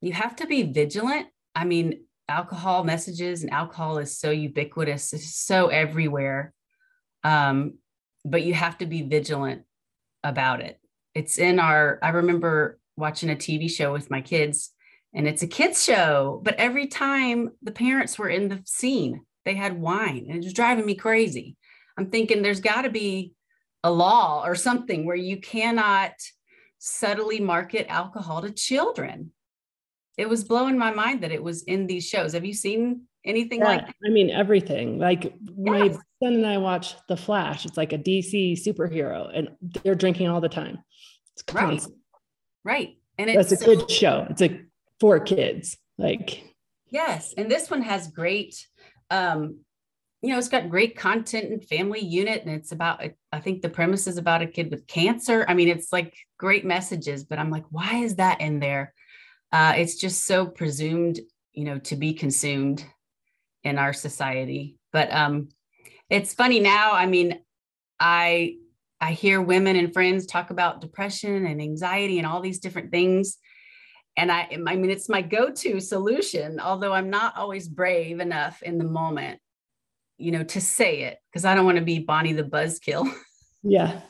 you 0.00 0.12
have 0.12 0.36
to 0.36 0.46
be 0.46 0.62
vigilant. 0.62 1.28
I 1.54 1.64
mean, 1.64 2.04
alcohol 2.28 2.84
messages 2.84 3.42
and 3.42 3.52
alcohol 3.52 3.98
is 3.98 4.18
so 4.18 4.30
ubiquitous, 4.30 5.12
it's 5.12 5.36
so 5.36 5.68
everywhere. 5.68 6.52
Um, 7.24 7.78
but 8.24 8.42
you 8.42 8.54
have 8.54 8.78
to 8.78 8.86
be 8.86 9.02
vigilant 9.02 9.62
about 10.22 10.60
it. 10.60 10.78
It's 11.14 11.38
in 11.38 11.58
our, 11.58 11.98
I 12.02 12.10
remember 12.10 12.78
watching 12.96 13.30
a 13.30 13.36
TV 13.36 13.70
show 13.70 13.92
with 13.92 14.10
my 14.10 14.20
kids, 14.20 14.72
and 15.14 15.26
it's 15.26 15.42
a 15.42 15.46
kids 15.46 15.82
show, 15.82 16.40
but 16.44 16.56
every 16.56 16.88
time 16.88 17.50
the 17.62 17.72
parents 17.72 18.18
were 18.18 18.28
in 18.28 18.48
the 18.48 18.60
scene, 18.66 19.22
they 19.44 19.54
had 19.54 19.80
wine 19.80 20.26
and 20.28 20.38
it 20.38 20.44
was 20.44 20.52
driving 20.52 20.84
me 20.84 20.94
crazy. 20.94 21.56
I'm 21.96 22.10
thinking 22.10 22.42
there's 22.42 22.60
got 22.60 22.82
to 22.82 22.90
be 22.90 23.32
a 23.86 23.90
law 23.90 24.44
or 24.44 24.56
something 24.56 25.06
where 25.06 25.16
you 25.16 25.36
cannot 25.36 26.12
subtly 26.78 27.38
market 27.38 27.86
alcohol 27.88 28.42
to 28.42 28.50
children. 28.50 29.30
It 30.16 30.28
was 30.28 30.42
blowing 30.42 30.76
my 30.76 30.90
mind 30.90 31.22
that 31.22 31.30
it 31.30 31.42
was 31.42 31.62
in 31.62 31.86
these 31.86 32.08
shows. 32.08 32.32
Have 32.32 32.44
you 32.44 32.52
seen 32.52 33.02
anything 33.24 33.60
yeah, 33.60 33.66
like 33.66 33.86
that? 33.86 33.94
I 34.04 34.10
mean, 34.10 34.30
everything. 34.30 34.98
Like 34.98 35.24
yes. 35.24 35.32
my 35.44 35.88
son 36.20 36.34
and 36.34 36.46
I 36.46 36.58
watch 36.58 36.96
The 37.06 37.16
Flash. 37.16 37.64
It's 37.64 37.76
like 37.76 37.92
a 37.92 37.98
DC 37.98 38.54
superhero, 38.60 39.30
and 39.32 39.50
they're 39.84 39.94
drinking 39.94 40.28
all 40.28 40.40
the 40.40 40.48
time. 40.48 40.78
It's 41.34 41.42
constant. 41.42 41.94
right, 42.64 42.74
right, 42.74 42.98
and 43.18 43.30
it's 43.30 43.52
a 43.52 43.56
so, 43.56 43.66
good 43.66 43.90
show. 43.90 44.26
It's 44.30 44.40
like 44.40 44.64
for 44.98 45.20
kids. 45.20 45.76
Like 45.96 46.42
yes, 46.90 47.34
and 47.36 47.48
this 47.48 47.70
one 47.70 47.82
has 47.82 48.08
great. 48.08 48.66
um 49.10 49.60
you 50.22 50.30
know, 50.30 50.38
it's 50.38 50.48
got 50.48 50.70
great 50.70 50.96
content 50.96 51.50
and 51.50 51.64
family 51.64 52.00
unit, 52.00 52.42
and 52.42 52.54
it's 52.54 52.72
about, 52.72 53.02
I 53.32 53.40
think 53.40 53.62
the 53.62 53.68
premise 53.68 54.06
is 54.06 54.18
about 54.18 54.42
a 54.42 54.46
kid 54.46 54.70
with 54.70 54.86
cancer. 54.86 55.44
I 55.48 55.54
mean, 55.54 55.68
it's 55.68 55.92
like 55.92 56.14
great 56.38 56.64
messages, 56.64 57.24
but 57.24 57.38
I'm 57.38 57.50
like, 57.50 57.64
why 57.70 57.96
is 57.96 58.16
that 58.16 58.40
in 58.40 58.58
there? 58.58 58.94
Uh, 59.52 59.74
it's 59.76 59.96
just 59.96 60.26
so 60.26 60.46
presumed, 60.46 61.20
you 61.52 61.64
know, 61.64 61.78
to 61.80 61.96
be 61.96 62.14
consumed 62.14 62.84
in 63.62 63.78
our 63.78 63.92
society. 63.92 64.76
But 64.92 65.12
um, 65.12 65.48
it's 66.08 66.34
funny 66.34 66.60
now. 66.60 66.92
I 66.92 67.06
mean, 67.06 67.40
I 68.00 68.56
I 69.00 69.12
hear 69.12 69.42
women 69.42 69.76
and 69.76 69.92
friends 69.92 70.24
talk 70.24 70.50
about 70.50 70.80
depression 70.80 71.46
and 71.46 71.60
anxiety 71.60 72.18
and 72.18 72.26
all 72.26 72.40
these 72.40 72.60
different 72.60 72.90
things. 72.90 73.36
And 74.16 74.32
I, 74.32 74.48
I 74.50 74.76
mean, 74.76 74.90
it's 74.90 75.10
my 75.10 75.20
go-to 75.20 75.80
solution, 75.80 76.58
although 76.58 76.94
I'm 76.94 77.10
not 77.10 77.36
always 77.36 77.68
brave 77.68 78.20
enough 78.20 78.62
in 78.62 78.78
the 78.78 78.84
moment, 78.84 79.38
you 80.18 80.30
know, 80.30 80.44
to 80.44 80.60
say 80.60 81.02
it 81.02 81.18
because 81.30 81.44
I 81.44 81.54
don't 81.54 81.64
want 81.64 81.78
to 81.78 81.84
be 81.84 81.98
Bonnie 81.98 82.32
the 82.32 82.44
buzzkill. 82.44 83.10
Yeah. 83.68 84.02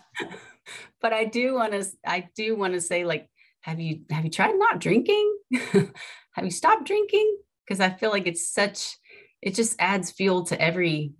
but 1.00 1.14
I 1.14 1.24
do 1.24 1.54
want 1.54 1.72
to, 1.72 1.86
I 2.04 2.28
do 2.36 2.56
want 2.56 2.74
to 2.74 2.80
say, 2.80 3.06
like, 3.06 3.30
have 3.62 3.80
you 3.80 4.00
have 4.10 4.22
you 4.22 4.30
tried 4.30 4.52
not 4.54 4.80
drinking? 4.80 5.38
have 5.72 6.44
you 6.44 6.50
stopped 6.50 6.84
drinking? 6.84 7.38
Because 7.64 7.80
I 7.80 7.88
feel 7.88 8.10
like 8.10 8.26
it's 8.26 8.52
such, 8.52 8.98
it 9.40 9.54
just 9.54 9.74
adds 9.78 10.10
fuel 10.10 10.44
to 10.46 10.60
every 10.60 11.14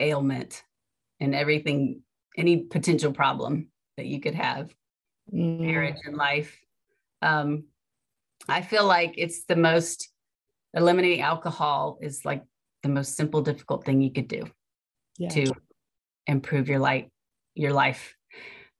ailment 0.00 0.62
and 1.20 1.34
everything 1.34 2.02
any 2.36 2.58
potential 2.58 3.12
problem 3.12 3.68
that 3.96 4.06
you 4.06 4.20
could 4.20 4.34
have 4.34 4.72
mm. 5.32 5.60
marriage 5.60 5.98
and 6.04 6.16
life 6.16 6.56
um 7.22 7.64
i 8.48 8.62
feel 8.62 8.86
like 8.86 9.14
it's 9.16 9.44
the 9.44 9.56
most 9.56 10.10
eliminating 10.74 11.20
alcohol 11.20 11.98
is 12.00 12.24
like 12.24 12.44
the 12.82 12.88
most 12.88 13.16
simple 13.16 13.40
difficult 13.42 13.84
thing 13.84 14.00
you 14.00 14.12
could 14.12 14.28
do 14.28 14.44
yeah. 15.18 15.28
to 15.28 15.52
improve 16.26 16.68
your 16.68 16.78
life 16.78 17.06
your 17.54 17.72
life 17.72 18.14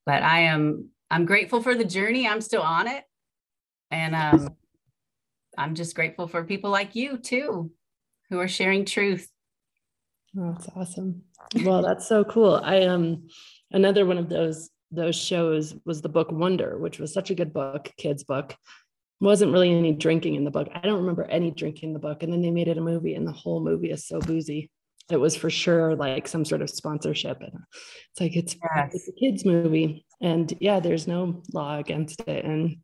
but 0.05 0.23
i 0.23 0.41
am 0.41 0.89
i'm 1.11 1.25
grateful 1.25 1.61
for 1.61 1.75
the 1.75 1.85
journey 1.85 2.27
i'm 2.27 2.41
still 2.41 2.61
on 2.61 2.87
it 2.87 3.03
and 3.91 4.15
um 4.15 4.49
i'm 5.57 5.75
just 5.75 5.95
grateful 5.95 6.27
for 6.27 6.43
people 6.43 6.69
like 6.69 6.95
you 6.95 7.17
too 7.17 7.71
who 8.29 8.39
are 8.39 8.47
sharing 8.47 8.85
truth 8.85 9.29
Oh, 10.37 10.51
that's 10.51 10.69
awesome. 10.75 11.23
Well, 11.63 11.81
that's 11.81 12.07
so 12.07 12.23
cool. 12.23 12.61
I 12.63 12.83
um 12.83 13.27
another 13.71 14.05
one 14.05 14.17
of 14.17 14.29
those 14.29 14.69
those 14.91 15.15
shows 15.15 15.75
was 15.85 16.01
the 16.01 16.09
book 16.09 16.31
Wonder, 16.31 16.77
which 16.77 16.99
was 16.99 17.13
such 17.13 17.31
a 17.31 17.35
good 17.35 17.53
book, 17.53 17.91
kids 17.97 18.23
book. 18.23 18.55
Wasn't 19.21 19.51
really 19.51 19.71
any 19.71 19.93
drinking 19.93 20.35
in 20.35 20.45
the 20.45 20.51
book. 20.51 20.69
I 20.73 20.79
don't 20.81 21.01
remember 21.01 21.25
any 21.25 21.51
drinking 21.51 21.89
in 21.89 21.93
the 21.93 21.99
book. 21.99 22.23
And 22.23 22.31
then 22.31 22.41
they 22.41 22.51
made 22.51 22.67
it 22.67 22.77
a 22.77 22.81
movie, 22.81 23.15
and 23.15 23.27
the 23.27 23.31
whole 23.31 23.61
movie 23.61 23.91
is 23.91 24.07
so 24.07 24.19
boozy. 24.19 24.69
It 25.11 25.17
was 25.17 25.35
for 25.35 25.49
sure 25.49 25.95
like 25.95 26.27
some 26.27 26.45
sort 26.45 26.61
of 26.61 26.69
sponsorship. 26.69 27.41
And 27.41 27.51
it's 28.11 28.21
like 28.21 28.35
it's, 28.35 28.55
yes. 28.75 28.91
it's 28.93 29.09
a 29.09 29.11
kids 29.13 29.43
movie. 29.43 30.05
And 30.21 30.53
yeah, 30.61 30.79
there's 30.79 31.07
no 31.07 31.41
law 31.51 31.77
against 31.79 32.21
it. 32.21 32.45
And 32.45 32.77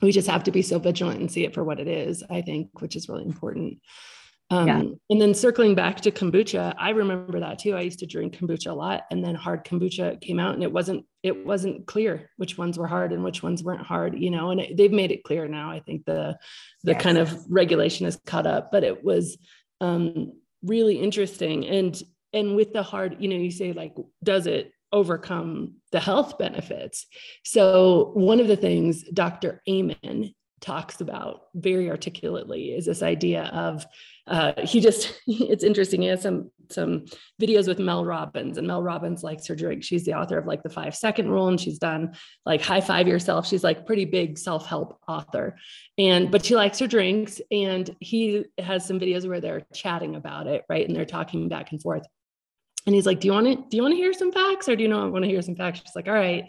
we 0.00 0.12
just 0.12 0.28
have 0.28 0.44
to 0.44 0.50
be 0.50 0.62
so 0.62 0.78
vigilant 0.78 1.20
and 1.20 1.30
see 1.30 1.44
it 1.44 1.54
for 1.54 1.64
what 1.64 1.80
it 1.80 1.88
is, 1.88 2.22
I 2.30 2.42
think, 2.42 2.80
which 2.80 2.96
is 2.96 3.08
really 3.08 3.24
important. 3.24 3.78
Um, 4.50 4.68
yeah. 4.68 4.82
And 5.10 5.20
then 5.20 5.34
circling 5.34 5.74
back 5.74 6.00
to 6.02 6.10
kombucha, 6.10 6.74
I 6.78 6.90
remember 6.90 7.40
that 7.40 7.58
too. 7.58 7.74
I 7.74 7.80
used 7.80 7.98
to 8.00 8.06
drink 8.06 8.36
kombucha 8.36 8.70
a 8.70 8.74
lot, 8.74 9.02
and 9.10 9.24
then 9.24 9.34
hard 9.34 9.64
kombucha 9.64 10.20
came 10.20 10.38
out, 10.38 10.54
and 10.54 10.62
it 10.62 10.70
wasn't 10.70 11.04
it 11.26 11.44
wasn't 11.44 11.86
clear 11.86 12.30
which 12.36 12.56
ones 12.56 12.78
were 12.78 12.86
hard 12.86 13.12
and 13.12 13.24
which 13.24 13.42
ones 13.42 13.62
weren't 13.62 13.84
hard. 13.84 14.18
You 14.18 14.30
know, 14.30 14.50
and 14.50 14.60
it, 14.60 14.76
they've 14.76 14.92
made 14.92 15.10
it 15.10 15.24
clear 15.24 15.48
now. 15.48 15.70
I 15.70 15.80
think 15.80 16.04
the 16.04 16.38
the 16.84 16.92
yes. 16.92 17.02
kind 17.02 17.18
of 17.18 17.36
regulation 17.48 18.06
is 18.06 18.18
caught 18.26 18.46
up, 18.46 18.70
but 18.70 18.84
it 18.84 19.04
was 19.04 19.36
um, 19.80 20.32
really 20.62 20.96
interesting. 20.96 21.66
And 21.66 22.00
and 22.32 22.54
with 22.54 22.72
the 22.72 22.82
hard, 22.82 23.16
you 23.18 23.28
know, 23.28 23.36
you 23.36 23.50
say 23.50 23.72
like, 23.72 23.94
does 24.22 24.46
it 24.46 24.72
overcome 24.92 25.74
the 25.90 26.00
health 26.00 26.38
benefits? 26.38 27.06
So 27.44 28.12
one 28.14 28.38
of 28.38 28.46
the 28.46 28.56
things 28.56 29.02
Dr. 29.12 29.62
Amen 29.68 30.32
talks 30.60 31.00
about 31.00 31.42
very 31.54 31.90
articulately 31.90 32.72
is 32.72 32.86
this 32.86 33.02
idea 33.02 33.44
of 33.52 33.86
uh, 34.26 34.52
he 34.62 34.80
just 34.80 35.20
it's 35.26 35.64
interesting 35.64 36.02
he 36.02 36.08
has 36.08 36.22
some 36.22 36.50
some 36.68 37.04
videos 37.40 37.68
with 37.68 37.78
mel 37.78 38.04
robbins 38.04 38.58
and 38.58 38.66
mel 38.66 38.82
robbins 38.82 39.22
likes 39.22 39.46
her 39.46 39.54
drink. 39.54 39.84
She's 39.84 40.04
the 40.04 40.14
author 40.14 40.38
of 40.38 40.46
like 40.46 40.62
the 40.62 40.70
five 40.70 40.96
second 40.96 41.30
rule 41.30 41.46
and 41.48 41.60
she's 41.60 41.78
done 41.78 42.14
like 42.44 42.60
high 42.60 42.80
five 42.80 43.06
yourself. 43.06 43.46
She's 43.46 43.62
like 43.62 43.86
pretty 43.86 44.04
big 44.04 44.36
self-help 44.36 44.98
author. 45.06 45.56
And 45.96 46.30
but 46.30 46.44
she 46.44 46.56
likes 46.56 46.80
her 46.80 46.88
drinks 46.88 47.40
and 47.52 47.94
he 48.00 48.46
has 48.58 48.84
some 48.84 48.98
videos 48.98 49.28
where 49.28 49.40
they're 49.40 49.62
chatting 49.72 50.16
about 50.16 50.48
it 50.48 50.64
right? 50.68 50.86
And 50.86 50.96
they're 50.96 51.04
talking 51.04 51.48
back 51.48 51.70
and 51.70 51.80
forth. 51.80 52.04
And 52.84 52.94
he's 52.94 53.06
like 53.06 53.20
do 53.20 53.28
you 53.28 53.32
want 53.32 53.46
to 53.46 53.54
do 53.54 53.76
you 53.76 53.82
want 53.82 53.92
to 53.92 53.98
hear 53.98 54.12
some 54.12 54.32
facts 54.32 54.68
or 54.68 54.74
do 54.74 54.82
you 54.82 54.88
know 54.88 55.04
i 55.04 55.06
want 55.06 55.24
to 55.24 55.30
hear 55.30 55.42
some 55.42 55.54
facts? 55.54 55.80
She's 55.80 55.94
like 55.94 56.08
all 56.08 56.14
right 56.14 56.46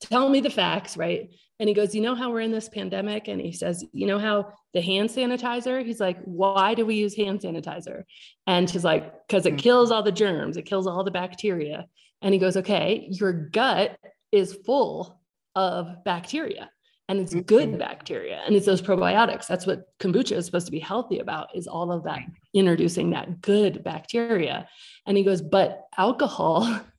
tell 0.00 0.28
me 0.28 0.40
the 0.40 0.50
facts, 0.50 0.96
right? 0.96 1.30
And 1.60 1.68
he 1.68 1.74
goes, 1.74 1.94
You 1.94 2.00
know 2.00 2.16
how 2.16 2.30
we're 2.30 2.40
in 2.40 2.50
this 2.50 2.68
pandemic? 2.68 3.28
And 3.28 3.40
he 3.40 3.52
says, 3.52 3.84
You 3.92 4.06
know 4.06 4.18
how 4.18 4.54
the 4.74 4.80
hand 4.80 5.10
sanitizer? 5.10 5.84
He's 5.84 6.00
like, 6.00 6.18
Why 6.24 6.74
do 6.74 6.84
we 6.84 6.96
use 6.96 7.14
hand 7.14 7.40
sanitizer? 7.40 8.04
And 8.46 8.68
she's 8.68 8.82
like, 8.82 9.28
Because 9.28 9.46
it 9.46 9.52
hmm. 9.52 9.58
kills 9.58 9.92
all 9.92 10.02
the 10.02 10.10
germs, 10.10 10.56
it 10.56 10.66
kills 10.66 10.86
all 10.86 11.04
the 11.04 11.10
bacteria. 11.10 11.86
And 12.22 12.34
he 12.34 12.40
goes, 12.40 12.56
Okay, 12.56 13.06
your 13.10 13.32
gut 13.32 13.96
is 14.32 14.54
full 14.66 15.20
of 15.54 16.02
bacteria 16.04 16.70
and 17.08 17.18
it's 17.18 17.34
good 17.34 17.76
bacteria 17.76 18.40
and 18.46 18.54
it's 18.54 18.66
those 18.66 18.80
probiotics 18.80 19.48
that's 19.48 19.66
what 19.66 19.88
kombucha 19.98 20.36
is 20.36 20.46
supposed 20.46 20.66
to 20.66 20.70
be 20.70 20.78
healthy 20.78 21.18
about 21.18 21.48
is 21.56 21.66
all 21.66 21.90
of 21.90 22.04
that 22.04 22.20
introducing 22.54 23.10
that 23.10 23.40
good 23.40 23.82
bacteria 23.82 24.68
and 25.06 25.16
he 25.16 25.24
goes 25.24 25.42
but 25.42 25.88
alcohol 25.98 26.80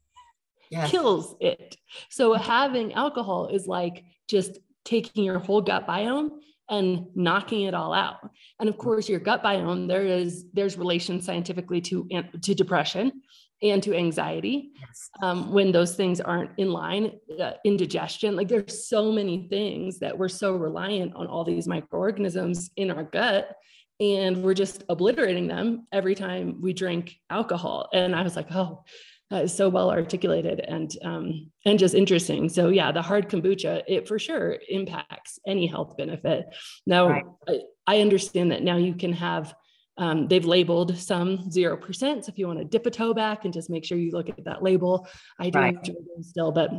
yes. 0.71 0.89
kills 0.89 1.36
it. 1.39 1.78
So 2.10 2.34
having 2.34 2.93
alcohol 2.93 3.50
is 3.50 3.67
like 3.67 4.04
just 4.32 4.58
taking 4.86 5.24
your 5.24 5.39
whole 5.39 5.62
gut 5.62 5.86
biome 5.86 6.30
and 6.70 7.06
knocking 7.15 7.63
it 7.63 7.74
all 7.74 7.94
out. 7.94 8.30
And 8.60 8.70
of 8.70 8.78
course, 8.78 9.10
your 9.10 9.20
gut 9.20 9.44
biome, 9.44 9.88
there 9.88 10.06
is 10.06 10.46
there's 10.54 10.78
relation 10.78 11.22
scientifically 11.22 11.82
to 11.82 12.08
to 12.41 12.56
depression 12.56 13.22
and 13.63 13.84
to 13.84 13.96
anxiety 13.96 14.72
yes. 14.80 15.10
um, 15.22 15.52
when 15.52 15.72
those 15.72 15.96
things 15.96 16.20
aren't 16.20 16.50
in 16.58 16.72
line 16.72 17.12
uh, 17.39 17.52
indigestion 17.63 18.36
like 18.36 18.48
there's 18.48 18.88
so 18.88 19.12
many 19.12 19.48
things 19.50 20.00
that 20.00 20.17
we're 20.17 20.30
so 20.30 20.56
reliant 20.56 21.13
on 21.15 21.28
all 21.28 21.44
these 21.44 21.67
microorganisms 21.67 22.72
in 22.76 22.89
our 22.89 23.04
gut 23.04 23.56
and 24.00 24.41
we're 24.41 24.56
just 24.56 24.84
obliterating 24.89 25.48
them 25.48 25.86
every 25.91 26.15
time 26.15 26.60
we 26.60 26.74
drink 26.74 27.15
alcohol 27.30 27.88
and 27.94 28.15
i 28.15 28.24
was 28.24 28.36
like 28.36 28.52
oh 28.52 28.84
uh, 29.32 29.48
so 29.48 29.70
well 29.70 29.89
articulated 29.89 30.60
and 30.60 30.96
um, 31.04 31.52
and 31.65 31.80
just 31.80 31.96
interesting. 31.96 32.50
So 32.50 32.70
yeah, 32.70 32.91
the 32.91 33.02
hard 33.02 33.30
kombucha 33.30 33.84
it 33.88 34.08
for 34.08 34.20
sure 34.20 34.58
impacts 34.67 35.39
any 35.48 35.67
health 35.67 35.96
benefit. 35.98 36.46
Now 36.86 37.08
right. 37.08 37.24
I, 37.48 37.60
I, 37.88 38.02
understand 38.02 38.52
that 38.52 38.62
now 38.62 38.78
you 38.78 38.94
can 38.94 39.13
have 39.13 39.56
Um, 39.98 40.28
they've 40.28 40.46
labeled 40.46 40.98
some 40.98 41.50
0%. 41.50 42.24
So 42.24 42.30
if 42.32 42.38
you 42.38 42.48
want 42.48 42.60
to 42.60 42.65
dip 42.65 42.86
a 42.86 42.91
toe 42.91 43.13
back 43.13 43.46
and 43.46 43.54
just 43.54 43.70
make 43.70 43.86
sure 43.86 43.98
you 43.98 44.12
look 44.12 44.30
at 44.30 44.46
that 44.46 44.63
label, 44.63 45.08
I 45.38 45.50
do 45.50 45.60
right. 45.60 45.76
enjoy 45.76 45.94
them 45.94 46.24
still, 46.24 46.52
but 46.52 46.72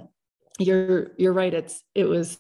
you're, 0.59 1.13
you're 1.19 1.35
right. 1.35 1.55
It's, 1.55 1.85
it 1.95 2.05
was 2.05 2.39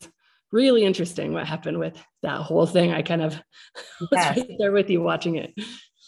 really 0.50 0.84
interesting 0.84 1.32
what 1.32 1.46
happened 1.46 1.78
with 1.78 1.96
that 2.22 2.40
whole 2.40 2.66
thing. 2.66 2.90
I 2.90 3.02
kind 3.02 3.22
of 3.22 3.40
yes. 4.12 4.36
was 4.36 4.44
right 4.44 4.56
there 4.58 4.72
with 4.72 4.90
you 4.90 5.02
watching 5.02 5.36
it. 5.36 5.54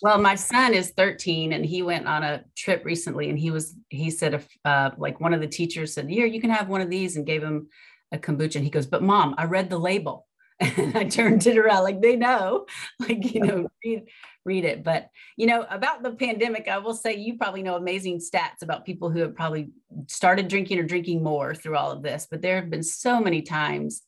Well, 0.03 0.19
my 0.21 0.35
son 0.35 0.75
is 0.75 0.91
13 0.91 1.53
and 1.53 1.65
he 1.65 1.83
went 1.83 2.07
on 2.07 2.23
a 2.23 2.45
trip 2.57 2.85
recently 2.85 3.31
and 3.31 3.39
he 3.39 3.51
was, 3.51 3.77
he 3.91 4.11
said, 4.11 4.35
if 4.35 4.49
uh, 4.65 4.91
like 4.99 5.21
one 5.21 5.35
of 5.35 5.41
the 5.41 5.47
teachers 5.47 5.95
said, 5.95 6.09
here, 6.09 6.27
you 6.27 6.41
can 6.41 6.51
have 6.51 6.69
one 6.69 6.81
of 6.81 6.91
these 6.91 7.17
and 7.17 7.27
gave 7.27 7.43
him 7.43 7.69
a 8.13 8.19
kombucha. 8.19 8.57
And 8.57 8.65
he 8.65 8.71
goes, 8.71 8.87
but 8.87 9.03
mom, 9.03 9.35
I 9.39 9.45
read 9.45 9.71
the 9.71 9.79
label. 9.79 10.27
And 10.61 10.97
I 10.97 11.05
turned 11.05 11.47
it 11.49 11.59
around 11.59 11.83
like 11.83 12.01
they 12.01 12.15
know, 12.15 12.67
like, 13.01 13.35
you 13.35 13.41
know, 13.41 13.67
read, 13.85 14.05
read 14.45 14.65
it. 14.65 14.85
But, 14.85 15.09
you 15.37 15.47
know, 15.47 15.67
about 15.69 16.03
the 16.03 16.13
pandemic, 16.13 16.69
I 16.69 16.79
will 16.79 16.95
say 16.95 17.17
you 17.17 17.37
probably 17.37 17.63
know 17.63 17.75
amazing 17.75 18.21
stats 18.21 18.63
about 18.63 18.85
people 18.85 19.11
who 19.11 19.19
have 19.21 19.35
probably 19.35 19.71
started 20.07 20.47
drinking 20.49 20.79
or 20.79 20.85
drinking 20.85 21.25
more 21.25 21.55
through 21.55 21.77
all 21.77 21.91
of 21.91 22.03
this. 22.03 22.29
But 22.31 22.41
there 22.41 22.57
have 22.57 22.71
been 22.71 22.85
so 22.85 23.21
many 23.21 23.43
times 23.43 24.03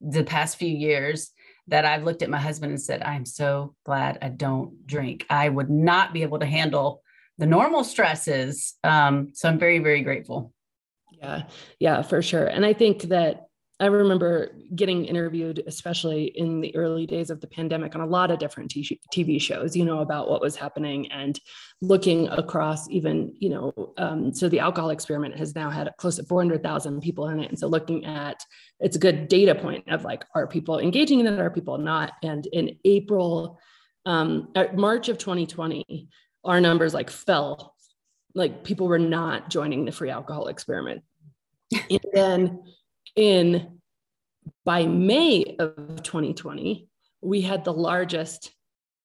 the 0.00 0.24
past 0.24 0.58
few 0.58 0.68
years 0.68 1.32
that 1.68 1.84
I've 1.84 2.04
looked 2.04 2.22
at 2.22 2.30
my 2.30 2.38
husband 2.38 2.70
and 2.70 2.80
said, 2.80 3.02
I'm 3.02 3.24
so 3.24 3.74
glad 3.84 4.18
I 4.22 4.28
don't 4.28 4.86
drink. 4.86 5.26
I 5.28 5.48
would 5.48 5.70
not 5.70 6.12
be 6.12 6.22
able 6.22 6.38
to 6.38 6.46
handle 6.46 7.02
the 7.38 7.46
normal 7.46 7.84
stresses. 7.84 8.74
Um, 8.84 9.30
so 9.34 9.48
I'm 9.48 9.58
very, 9.58 9.78
very 9.78 10.02
grateful. 10.02 10.52
Yeah, 11.10 11.44
yeah, 11.80 12.02
for 12.02 12.22
sure. 12.22 12.46
And 12.46 12.64
I 12.64 12.72
think 12.72 13.02
that 13.02 13.45
I 13.78 13.86
remember 13.86 14.52
getting 14.74 15.04
interviewed, 15.04 15.62
especially 15.66 16.24
in 16.34 16.62
the 16.62 16.74
early 16.74 17.06
days 17.06 17.28
of 17.28 17.42
the 17.42 17.46
pandemic, 17.46 17.94
on 17.94 18.00
a 18.00 18.06
lot 18.06 18.30
of 18.30 18.38
different 18.38 18.72
TV 18.72 19.40
shows, 19.40 19.76
you 19.76 19.84
know, 19.84 19.98
about 19.98 20.30
what 20.30 20.40
was 20.40 20.56
happening 20.56 21.12
and 21.12 21.38
looking 21.82 22.26
across 22.28 22.88
even, 22.88 23.34
you 23.38 23.50
know, 23.50 23.92
um, 23.98 24.32
so 24.32 24.48
the 24.48 24.60
alcohol 24.60 24.88
experiment 24.88 25.36
has 25.36 25.54
now 25.54 25.68
had 25.68 25.92
close 25.98 26.16
to 26.16 26.22
400,000 26.22 27.02
people 27.02 27.28
in 27.28 27.38
it. 27.40 27.50
And 27.50 27.58
so 27.58 27.66
looking 27.66 28.06
at 28.06 28.42
it's 28.80 28.96
a 28.96 29.00
good 29.00 29.28
data 29.28 29.54
point 29.54 29.84
of 29.88 30.04
like, 30.04 30.24
are 30.34 30.46
people 30.46 30.78
engaging 30.78 31.20
in 31.20 31.26
it? 31.26 31.38
Are 31.38 31.50
people 31.50 31.76
not? 31.76 32.12
And 32.22 32.46
in 32.46 32.78
April, 32.86 33.58
um, 34.06 34.52
March 34.74 35.10
of 35.10 35.18
2020, 35.18 36.08
our 36.44 36.62
numbers 36.62 36.94
like 36.94 37.10
fell, 37.10 37.74
like 38.34 38.64
people 38.64 38.88
were 38.88 38.98
not 38.98 39.50
joining 39.50 39.84
the 39.84 39.92
free 39.92 40.10
alcohol 40.10 40.46
experiment. 40.46 41.02
and 41.90 42.00
then 42.14 42.62
in 43.16 43.80
by 44.64 44.86
May 44.86 45.56
of 45.58 46.02
2020, 46.02 46.88
we 47.20 47.40
had 47.40 47.64
the 47.64 47.72
largest 47.72 48.52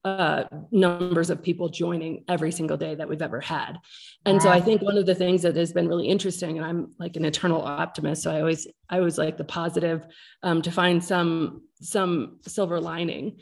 uh, 0.03 0.45
numbers 0.71 1.29
of 1.29 1.43
people 1.43 1.69
joining 1.69 2.23
every 2.27 2.51
single 2.51 2.77
day 2.77 2.95
that 2.95 3.07
we've 3.07 3.21
ever 3.21 3.39
had. 3.39 3.77
And 4.25 4.37
wow. 4.37 4.43
so 4.43 4.49
I 4.49 4.59
think 4.59 4.81
one 4.81 4.97
of 4.97 5.05
the 5.05 5.15
things 5.15 5.43
that 5.43 5.55
has 5.55 5.73
been 5.73 5.87
really 5.87 6.07
interesting, 6.07 6.57
and 6.57 6.65
I'm 6.65 6.91
like 6.99 7.15
an 7.15 7.25
eternal 7.25 7.61
optimist, 7.61 8.23
so 8.23 8.31
I 8.31 8.39
always 8.39 8.67
I 8.89 8.97
always 8.97 9.17
like 9.17 9.37
the 9.37 9.43
positive 9.43 10.05
um, 10.43 10.61
to 10.63 10.71
find 10.71 11.03
some 11.03 11.63
some 11.81 12.39
silver 12.41 12.79
lining, 12.79 13.37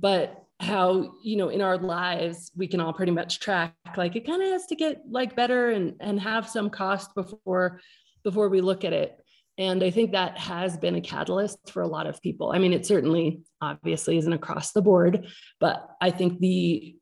but 0.00 0.44
how 0.58 1.14
you 1.22 1.36
know 1.36 1.48
in 1.48 1.62
our 1.62 1.78
lives 1.78 2.50
we 2.54 2.66
can 2.66 2.80
all 2.80 2.92
pretty 2.92 3.12
much 3.12 3.40
track 3.40 3.74
like 3.96 4.14
it 4.14 4.26
kind 4.26 4.42
of 4.42 4.50
has 4.50 4.66
to 4.66 4.74
get 4.74 5.00
like 5.08 5.34
better 5.34 5.70
and 5.70 5.94
and 6.00 6.20
have 6.20 6.46
some 6.46 6.68
cost 6.68 7.14
before 7.14 7.80
before 8.24 8.50
we 8.50 8.60
look 8.60 8.84
at 8.84 8.92
it 8.92 9.18
and 9.60 9.84
I 9.84 9.90
think 9.90 10.12
that 10.12 10.38
has 10.38 10.78
been 10.78 10.94
a 10.94 11.02
catalyst 11.02 11.70
for 11.70 11.82
a 11.82 11.86
lot 11.86 12.06
of 12.06 12.22
people. 12.22 12.50
I 12.50 12.58
mean, 12.58 12.72
it 12.72 12.86
certainly 12.86 13.42
obviously 13.60 14.16
isn't 14.16 14.32
across 14.32 14.72
the 14.72 14.80
board, 14.80 15.26
but 15.60 15.86
I 16.00 16.10
think 16.10 16.40
the 16.40 16.96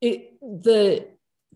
it, 0.00 0.34
the 0.40 1.08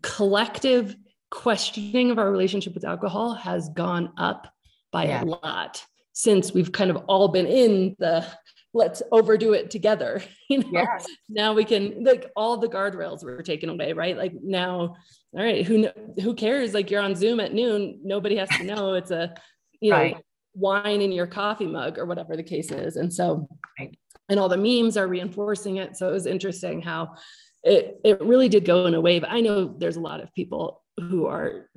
collective 0.02 0.96
questioning 1.30 2.10
of 2.10 2.18
our 2.18 2.30
relationship 2.32 2.74
with 2.74 2.84
alcohol 2.84 3.34
has 3.34 3.68
gone 3.68 4.12
up 4.18 4.52
by 4.90 5.06
yeah. 5.06 5.22
a 5.22 5.24
lot 5.24 5.84
since 6.14 6.52
we've 6.52 6.72
kind 6.72 6.90
of 6.90 6.96
all 7.06 7.28
been 7.28 7.46
in 7.46 7.94
the 8.00 8.26
let's 8.74 9.02
overdo 9.12 9.52
it 9.52 9.70
together 9.70 10.20
you 10.50 10.58
know 10.58 10.68
yes. 10.72 11.06
now 11.28 11.52
we 11.52 11.64
can 11.64 12.04
like 12.04 12.30
all 12.36 12.56
the 12.56 12.68
guardrails 12.68 13.24
were 13.24 13.42
taken 13.42 13.68
away 13.68 13.92
right 13.92 14.16
like 14.16 14.32
now 14.42 14.78
all 14.78 14.96
right 15.32 15.64
who 15.64 15.88
who 16.20 16.34
cares 16.34 16.74
like 16.74 16.90
you're 16.90 17.00
on 17.00 17.14
zoom 17.14 17.40
at 17.40 17.54
noon 17.54 17.98
nobody 18.04 18.36
has 18.36 18.48
to 18.50 18.64
know 18.64 18.94
it's 18.94 19.10
a 19.10 19.34
you 19.84 19.90
know, 19.90 19.98
right. 19.98 20.16
wine 20.54 21.02
in 21.02 21.12
your 21.12 21.26
coffee 21.26 21.66
mug 21.66 21.98
or 21.98 22.06
whatever 22.06 22.36
the 22.36 22.42
case 22.42 22.72
is. 22.72 22.96
And 22.96 23.12
so, 23.12 23.46
right. 23.78 23.94
and 24.30 24.40
all 24.40 24.48
the 24.48 24.56
memes 24.56 24.96
are 24.96 25.06
reinforcing 25.06 25.76
it. 25.76 25.94
So 25.94 26.08
it 26.08 26.12
was 26.12 26.24
interesting 26.24 26.80
how 26.80 27.16
it, 27.62 28.00
it 28.02 28.18
really 28.22 28.48
did 28.48 28.64
go 28.64 28.86
in 28.86 28.94
a 28.94 29.00
wave. 29.00 29.24
I 29.28 29.42
know 29.42 29.66
there's 29.66 29.96
a 29.96 30.00
lot 30.00 30.22
of 30.22 30.32
people 30.32 30.82
who 30.96 31.26
are 31.26 31.68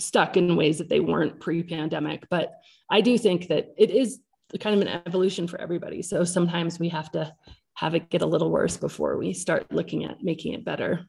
stuck 0.00 0.36
in 0.36 0.56
ways 0.56 0.78
that 0.78 0.88
they 0.88 0.98
weren't 0.98 1.38
pre-pandemic, 1.38 2.26
but 2.28 2.52
I 2.90 3.00
do 3.00 3.16
think 3.16 3.46
that 3.46 3.68
it 3.78 3.90
is 3.90 4.18
kind 4.58 4.74
of 4.74 4.82
an 4.82 5.02
evolution 5.06 5.46
for 5.46 5.60
everybody. 5.60 6.02
So 6.02 6.24
sometimes 6.24 6.80
we 6.80 6.88
have 6.88 7.12
to 7.12 7.32
have 7.74 7.94
it 7.94 8.10
get 8.10 8.22
a 8.22 8.26
little 8.26 8.50
worse 8.50 8.76
before 8.76 9.16
we 9.18 9.32
start 9.34 9.72
looking 9.72 10.04
at 10.04 10.20
making 10.20 10.54
it 10.54 10.64
better. 10.64 11.06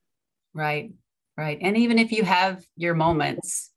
Right. 0.54 0.92
Right. 1.36 1.58
And 1.62 1.78
even 1.78 1.98
if 1.98 2.12
you 2.12 2.24
have 2.24 2.64
your 2.76 2.94
moments, 2.94 3.72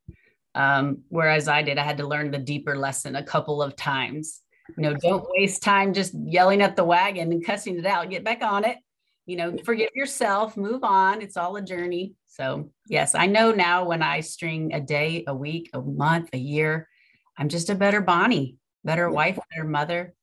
um, 0.55 0.99
whereas 1.09 1.49
I 1.49 1.63
did, 1.63 1.79
I 1.79 1.85
had 1.85 1.99
to 1.99 2.07
learn 2.07 2.31
the 2.31 2.39
deeper 2.39 2.77
lesson 2.77 3.17
a 3.17 3.23
couple 3.23 3.63
of 3.63 3.77
times. 3.77 4.41
You 4.77 4.83
know, 4.83 4.95
don't 4.95 5.27
waste 5.31 5.63
time 5.63 5.93
just 5.93 6.15
yelling 6.15 6.63
at 6.63 6.77
the 6.77 6.85
wagon 6.85 7.33
and 7.33 7.45
cussing 7.45 7.79
it 7.79 7.87
out. 7.87 8.11
Get 8.11 8.25
back 8.25 8.43
on 8.43 8.65
it. 8.65 8.79
You 9.27 9.37
know, 9.37 9.57
forgive 9.65 9.91
yourself, 9.95 10.57
move 10.57 10.83
on. 10.83 11.23
It's 11.23 11.37
all 11.37 11.57
a 11.57 11.63
journey. 11.63 12.15
So, 12.27 12.71
yes, 12.89 13.15
I 13.15 13.27
know 13.27 13.53
now 13.53 13.85
when 13.85 14.03
I 14.03 14.21
string 14.21 14.73
a 14.73 14.81
day, 14.81 15.25
a 15.27 15.35
week, 15.35 15.71
a 15.73 15.81
month, 15.81 16.31
a 16.33 16.39
year, 16.39 16.89
I'm 17.37 17.49
just 17.49 17.71
a 17.71 17.75
better 17.75 18.01
Bonnie, 18.01 18.57
better 18.85 19.11
wife, 19.11 19.39
better 19.51 19.69
mother. 19.69 20.15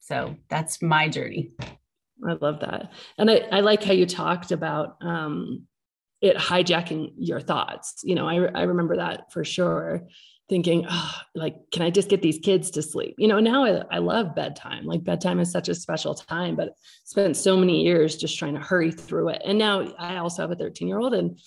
So, 0.00 0.36
that's 0.48 0.82
my 0.82 1.08
journey. 1.08 1.50
I 2.24 2.34
love 2.40 2.60
that. 2.60 2.92
And 3.18 3.30
I, 3.30 3.48
I 3.50 3.60
like 3.60 3.82
how 3.82 3.92
you 3.92 4.06
talked 4.06 4.52
about 4.52 4.96
um, 5.00 5.66
it 6.22 6.36
hijacking 6.36 7.12
your 7.18 7.40
thoughts. 7.40 8.00
You 8.04 8.14
know, 8.14 8.28
I, 8.28 8.36
I 8.54 8.62
remember 8.62 8.96
that 8.96 9.32
for 9.32 9.44
sure 9.44 10.06
thinking, 10.48 10.86
oh, 10.88 11.14
like, 11.34 11.56
can 11.72 11.82
I 11.82 11.90
just 11.90 12.08
get 12.08 12.22
these 12.22 12.38
kids 12.38 12.70
to 12.72 12.82
sleep? 12.82 13.14
You 13.18 13.26
know, 13.26 13.40
now 13.40 13.64
I, 13.64 13.82
I 13.90 13.98
love 13.98 14.34
bedtime. 14.34 14.84
Like 14.84 15.02
bedtime 15.02 15.40
is 15.40 15.50
such 15.50 15.68
a 15.68 15.74
special 15.74 16.14
time, 16.14 16.56
but 16.56 16.74
spent 17.04 17.36
so 17.36 17.56
many 17.56 17.82
years 17.82 18.16
just 18.16 18.38
trying 18.38 18.54
to 18.54 18.60
hurry 18.60 18.92
through 18.92 19.30
it. 19.30 19.42
And 19.44 19.58
now 19.58 19.92
I 19.98 20.18
also 20.18 20.42
have 20.42 20.50
a 20.50 20.56
13 20.56 20.88
year 20.88 20.98
old 20.98 21.14
and 21.14 21.38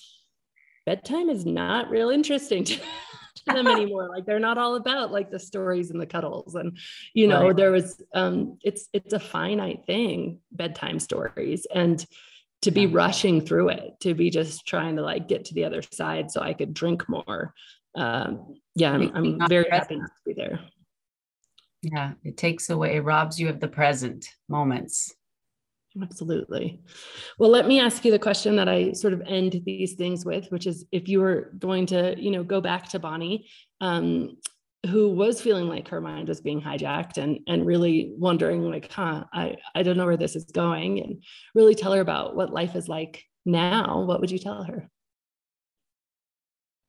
bedtime 0.86 1.30
is 1.30 1.46
not 1.46 1.90
real 1.90 2.10
interesting 2.10 2.64
to, 2.66 2.76
to 3.36 3.54
them 3.54 3.68
anymore. 3.68 4.10
Like 4.10 4.26
they're 4.26 4.40
not 4.40 4.58
all 4.58 4.76
about 4.76 5.12
like 5.12 5.32
the 5.32 5.40
stories 5.40 5.92
and 5.92 6.02
the 6.02 6.08
cuddles. 6.08 6.56
And, 6.56 6.78
you 7.14 7.28
know, 7.28 7.48
right. 7.48 7.56
there 7.56 7.72
was, 7.72 8.02
um, 8.14 8.58
it's, 8.64 8.90
it's 8.92 9.14
a 9.14 9.20
finite 9.20 9.86
thing, 9.86 10.40
bedtime 10.52 11.00
stories. 11.00 11.66
And, 11.74 12.06
to 12.66 12.72
be 12.72 12.88
rushing 12.88 13.42
through 13.42 13.70
it, 13.70 14.00
to 14.00 14.16
be 14.16 14.32
just 14.32 14.66
trying 14.66 14.96
to 14.96 15.04
like 15.04 15.28
get 15.28 15.46
to 15.46 15.54
the 15.54 15.64
other 15.64 15.82
side 15.82 16.32
so 16.32 16.42
I 16.42 16.54
could 16.54 16.74
drink 16.74 17.08
more. 17.08 17.54
Um, 17.96 18.56
yeah, 18.74 18.92
I'm, 18.92 19.12
I'm 19.16 19.48
very 19.48 19.70
happy 19.70 19.96
to 19.96 20.08
be 20.26 20.34
there. 20.34 20.60
Yeah, 21.84 22.14
it 22.24 22.38
takes 22.38 22.72
away, 22.72 22.96
it 22.96 23.02
robs 23.02 23.40
you 23.40 23.50
of 23.50 23.60
the 23.60 23.68
present 23.68 24.28
moments. 24.50 25.14
Absolutely. 26.02 26.82
Well, 27.38 27.52
let 27.52 27.68
me 27.68 27.80
ask 27.80 28.04
you 28.04 28.12
the 28.12 28.20
question 28.20 28.56
that 28.56 28.68
I 28.68 28.94
sort 28.94 29.14
of 29.14 29.22
end 29.22 29.62
these 29.64 29.94
things 29.94 30.26
with, 30.26 30.52
which 30.52 30.66
is 30.66 30.86
if 30.92 31.08
you 31.08 31.22
were 31.22 31.52
going 31.60 31.86
to, 31.88 32.20
you 32.20 32.32
know, 32.32 32.44
go 32.44 32.60
back 32.62 32.90
to 32.90 33.00
Bonnie, 33.00 33.48
um, 33.80 34.38
who 34.86 35.10
was 35.10 35.42
feeling 35.42 35.68
like 35.68 35.88
her 35.88 36.02
mind 36.02 36.28
was 36.28 36.42
being 36.42 36.62
hijacked 36.62 37.18
and 37.18 37.40
and 37.48 37.66
really 37.66 38.12
wondering 38.18 38.64
like 38.64 38.92
huh 38.92 39.24
i 39.34 39.56
i 39.74 39.84
don't 39.84 39.98
know 39.98 40.06
where 40.06 40.18
this 40.18 40.36
is 40.36 40.46
going 40.46 41.02
and 41.02 41.24
really 41.54 41.76
tell 41.76 41.94
her 41.94 42.02
about 42.02 42.36
what 42.36 42.54
life 42.54 42.76
is 42.76 42.88
like 42.88 43.24
now 43.46 44.02
what 44.02 44.20
would 44.20 44.32
you 44.32 44.40
tell 44.40 44.64
her? 44.64 44.90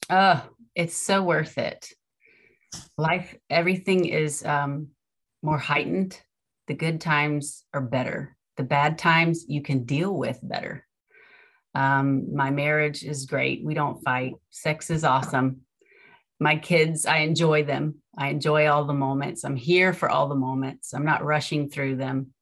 Oh 0.08 0.42
it's 0.74 0.96
so 0.96 1.22
worth 1.22 1.58
it. 1.58 1.88
Life 2.98 3.34
everything 3.50 4.04
is 4.04 4.44
um 4.44 4.88
more 5.42 5.58
heightened. 5.58 6.20
The 6.68 6.74
good 6.74 7.00
times 7.00 7.64
are 7.72 7.80
better. 7.80 8.36
The 8.56 8.64
bad 8.64 8.98
times 8.98 9.44
you 9.48 9.62
can 9.62 9.84
deal 9.84 10.14
with 10.14 10.38
better. 10.42 10.86
Um, 11.74 12.34
my 12.34 12.50
marriage 12.50 13.04
is 13.04 13.26
great. 13.26 13.62
We 13.62 13.74
don't 13.74 14.02
fight. 14.02 14.32
Sex 14.50 14.90
is 14.90 15.04
awesome 15.04 15.65
my 16.38 16.56
kids, 16.56 17.06
I 17.06 17.18
enjoy 17.18 17.64
them. 17.64 17.96
I 18.16 18.28
enjoy 18.28 18.68
all 18.68 18.84
the 18.84 18.94
moments. 18.94 19.44
I'm 19.44 19.56
here 19.56 19.92
for 19.92 20.08
all 20.08 20.28
the 20.28 20.34
moments. 20.34 20.92
I'm 20.92 21.04
not 21.04 21.24
rushing 21.24 21.70
through 21.70 21.96
them. 21.96 22.32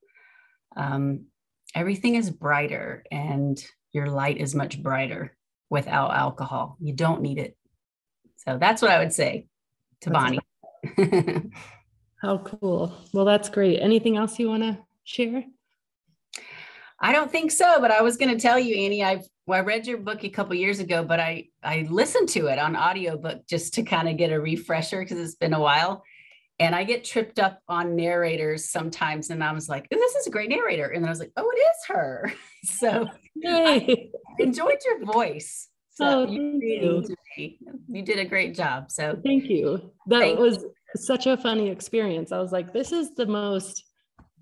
Um, 0.77 1.27
everything 1.75 2.17
is 2.17 2.31
brighter, 2.31 3.05
and 3.11 3.63
your 3.93 4.09
light 4.09 4.39
is 4.39 4.55
much 4.55 4.83
brighter 4.83 5.37
without 5.71 6.15
alcohol. 6.15 6.77
You 6.81 6.93
don't 6.93 7.23
need 7.23 7.39
it. 7.39 7.57
So 8.37 8.59
that's 8.59 8.83
what 8.83 8.91
I 8.91 8.99
would 8.99 9.13
say 9.13 9.47
to 10.03 10.11
that's 10.11 10.23
Bonnie. 10.23 10.41
How 12.23 12.39
cool. 12.39 12.97
Well, 13.13 13.25
that's 13.25 13.49
great. 13.49 13.81
Anything 13.81 14.17
else 14.17 14.39
you 14.39 14.49
want 14.49 14.63
to 14.63 14.79
share? 15.05 15.45
I 17.01 17.13
don't 17.13 17.31
think 17.31 17.51
so, 17.51 17.81
but 17.81 17.91
I 17.91 18.03
was 18.03 18.17
going 18.17 18.35
to 18.35 18.41
tell 18.41 18.59
you, 18.59 18.77
Annie. 18.77 19.05
I've 19.05 19.27
well, 19.47 19.59
I 19.59 19.63
read 19.63 19.87
your 19.87 19.99
book 19.99 20.25
a 20.25 20.31
couple 20.31 20.55
years 20.55 20.81
ago, 20.81 21.05
but 21.05 21.21
I 21.21 21.49
I 21.63 21.87
listened 21.91 22.29
to 22.31 22.47
it 22.47 22.59
on 22.59 22.77
audiobook 22.77 23.47
just 23.47 23.75
to 23.75 23.83
kind 23.83 24.09
of 24.09 24.17
get 24.17 24.33
a 24.33 24.41
refresher 24.41 25.01
because 25.01 25.19
it's 25.19 25.35
been 25.35 25.53
a 25.53 25.61
while. 25.61 26.03
And 26.61 26.75
I 26.75 26.85
get 26.85 27.05
tripped 27.05 27.41
up 27.41 27.61
on 27.69 27.97
narrators 27.97 28.71
sometimes, 28.71 29.31
and 29.31 29.43
I 29.43 29.53
was 29.53 29.69
like, 29.69 29.89
"This 29.91 30.15
is 30.15 30.27
a 30.27 30.31
great 30.31 30.49
narrator," 30.49 30.87
and 30.87 31.05
I 31.05 31.11
was 31.11 31.19
like, 31.19 31.33
"Oh, 31.37 31.51
it 31.51 31.59
is 31.59 31.87
her." 31.89 32.33
so 32.65 33.09
I 33.47 34.09
enjoyed 34.39 34.79
your 34.85 35.05
voice. 35.05 35.69
So 35.91 36.27
oh, 36.27 36.31
you, 36.31 36.61
you. 37.37 37.57
you 37.89 38.03
did 38.03 38.19
a 38.19 38.25
great 38.25 38.55
job. 38.55 38.91
So 38.91 39.19
thank 39.25 39.45
you. 39.45 39.93
That 40.07 40.39
was 40.39 40.65
such 40.97 41.27
a 41.27 41.37
funny 41.37 41.71
experience. 41.71 42.33
I 42.33 42.39
was 42.39 42.53
like, 42.53 42.73
"This 42.73 42.93
is 42.93 43.15
the 43.15 43.27
most." 43.27 43.85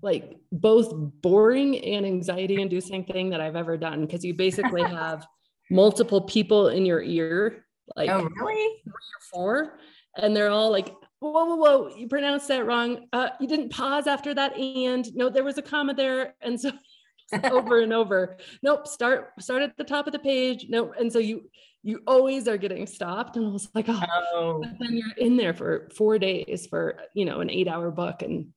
Like 0.03 0.37
both 0.51 0.93
boring 1.21 1.79
and 1.79 2.05
anxiety 2.05 2.61
inducing 2.61 3.05
thing 3.05 3.29
that 3.29 3.41
I've 3.41 3.55
ever 3.55 3.77
done 3.77 4.01
because 4.01 4.23
you 4.23 4.33
basically 4.33 4.83
have 4.99 5.25
multiple 5.71 6.21
people 6.21 6.67
in 6.67 6.85
your 6.85 7.01
ear, 7.01 7.65
like 7.95 8.09
oh, 8.09 8.23
really? 8.23 8.81
three 8.83 8.91
or 8.91 9.21
four, 9.31 9.79
and 10.17 10.35
they're 10.35 10.49
all 10.49 10.69
like, 10.69 10.93
whoa, 11.19 11.45
whoa, 11.45 11.55
whoa, 11.55 11.95
you 11.95 12.07
pronounced 12.07 12.47
that 12.49 12.65
wrong. 12.65 13.07
Uh, 13.13 13.29
you 13.39 13.47
didn't 13.47 13.69
pause 13.69 14.07
after 14.07 14.33
that. 14.33 14.57
And 14.57 15.07
no, 15.15 15.29
there 15.29 15.43
was 15.43 15.57
a 15.57 15.61
comma 15.61 15.93
there. 15.93 16.35
And 16.41 16.59
so 16.59 16.71
over 17.45 17.79
and 17.79 17.93
over, 17.93 18.37
nope, 18.61 18.87
start, 18.87 19.31
start 19.39 19.61
at 19.61 19.77
the 19.77 19.83
top 19.83 20.05
of 20.05 20.13
the 20.13 20.19
page. 20.19 20.67
Nope. 20.69 20.93
And 20.99 21.11
so 21.11 21.19
you, 21.19 21.49
you 21.81 22.01
always 22.07 22.47
are 22.47 22.57
getting 22.57 22.85
stopped. 22.85 23.37
And 23.37 23.47
I 23.47 23.49
was 23.49 23.69
like, 23.73 23.85
oh, 23.87 24.01
oh. 24.33 24.63
then 24.79 24.95
you're 24.95 25.17
in 25.17 25.37
there 25.37 25.53
for 25.53 25.89
four 25.95 26.19
days 26.19 26.67
for, 26.69 26.99
you 27.13 27.25
know, 27.25 27.39
an 27.39 27.49
eight 27.49 27.67
hour 27.67 27.89
book. 27.89 28.21
And 28.21 28.47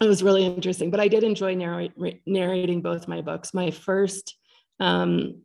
it 0.00 0.06
was 0.06 0.22
really 0.22 0.44
interesting, 0.44 0.90
but 0.90 1.00
I 1.00 1.08
did 1.08 1.24
enjoy 1.24 1.54
narr- 1.54 1.88
narrating 2.26 2.82
both 2.82 3.08
my 3.08 3.22
books. 3.22 3.54
My 3.54 3.70
first, 3.70 4.36
um, 4.78 5.42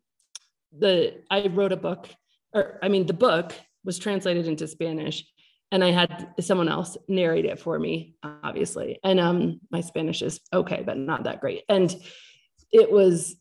the 0.77 1.21
I 1.29 1.47
wrote 1.47 1.71
a 1.71 1.77
book, 1.77 2.09
or 2.53 2.79
I 2.81 2.89
mean, 2.89 3.05
the 3.05 3.13
book 3.13 3.53
was 3.85 3.97
translated 3.97 4.47
into 4.47 4.67
Spanish, 4.67 5.25
and 5.71 5.83
I 5.83 5.91
had 5.91 6.33
someone 6.41 6.67
else 6.67 6.97
narrate 7.07 7.45
it 7.45 7.59
for 7.59 7.79
me, 7.79 8.15
obviously. 8.23 8.99
And 9.03 9.19
um, 9.19 9.61
my 9.71 9.81
Spanish 9.81 10.21
is 10.21 10.41
okay, 10.53 10.83
but 10.85 10.97
not 10.97 11.23
that 11.23 11.39
great. 11.39 11.63
And 11.69 11.95
it 12.71 12.91
was, 12.91 13.35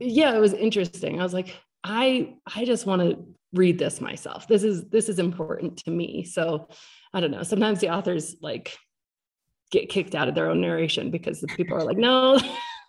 yeah, 0.00 0.34
it 0.34 0.40
was 0.40 0.54
interesting. 0.54 1.20
I 1.20 1.22
was 1.22 1.34
like, 1.34 1.54
I 1.84 2.34
I 2.54 2.64
just 2.64 2.86
want 2.86 3.02
to 3.02 3.26
read 3.52 3.78
this 3.78 4.00
myself. 4.00 4.48
This 4.48 4.64
is 4.64 4.88
this 4.88 5.08
is 5.08 5.18
important 5.18 5.78
to 5.84 5.90
me. 5.90 6.24
So 6.24 6.68
I 7.12 7.20
don't 7.20 7.30
know. 7.30 7.42
Sometimes 7.42 7.80
the 7.80 7.90
authors 7.90 8.36
like 8.40 8.76
get 9.70 9.88
kicked 9.88 10.14
out 10.14 10.28
of 10.28 10.34
their 10.34 10.50
own 10.50 10.60
narration 10.60 11.10
because 11.10 11.40
the 11.40 11.48
people 11.48 11.76
are 11.76 11.84
like, 11.84 11.96
no, 11.96 12.38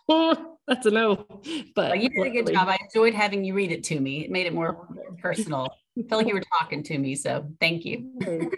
that's 0.66 0.86
a 0.86 0.90
no. 0.90 1.26
But 1.74 1.90
well, 1.90 1.96
you 1.96 2.08
did 2.08 2.26
a 2.26 2.30
good 2.30 2.52
job. 2.52 2.68
I 2.68 2.78
enjoyed 2.80 3.14
having 3.14 3.44
you 3.44 3.54
read 3.54 3.72
it 3.72 3.84
to 3.84 4.00
me. 4.00 4.24
It 4.24 4.30
made 4.30 4.46
it 4.46 4.54
more 4.54 4.88
personal. 5.22 5.68
I 5.98 6.02
felt 6.08 6.20
like 6.22 6.28
you 6.28 6.34
were 6.34 6.44
talking 6.60 6.82
to 6.84 6.98
me. 6.98 7.14
So 7.16 7.46
thank 7.60 7.84
you. 7.84 8.12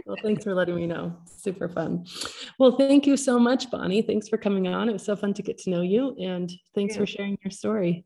well, 0.07 0.17
thanks 0.23 0.45
for 0.45 0.55
letting 0.55 0.77
me 0.77 0.87
know. 0.87 1.17
Super 1.25 1.69
fun. 1.69 2.05
Well, 2.59 2.77
thank 2.77 3.07
you 3.07 3.17
so 3.17 3.39
much, 3.39 3.71
Bonnie. 3.71 4.03
Thanks 4.03 4.29
for 4.29 4.37
coming 4.37 4.69
on. 4.69 4.89
It 4.89 4.93
was 4.93 5.05
so 5.05 5.17
fun 5.17 5.33
to 5.35 5.43
get 5.43 5.57
to 5.59 5.71
know 5.71 5.81
you. 5.81 6.15
And 6.21 6.53
thanks 6.75 6.97
for 6.97 7.07
sharing 7.07 7.39
your 7.43 7.51
story. 7.51 8.05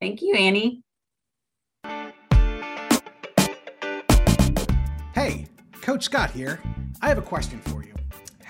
Thank 0.00 0.20
you, 0.20 0.34
Annie. 0.34 0.82
Hey, 5.14 5.46
Coach 5.80 6.04
Scott 6.04 6.30
here. 6.32 6.60
I 7.00 7.08
have 7.08 7.18
a 7.18 7.22
question 7.22 7.60
for 7.60 7.84
you. 7.84 7.94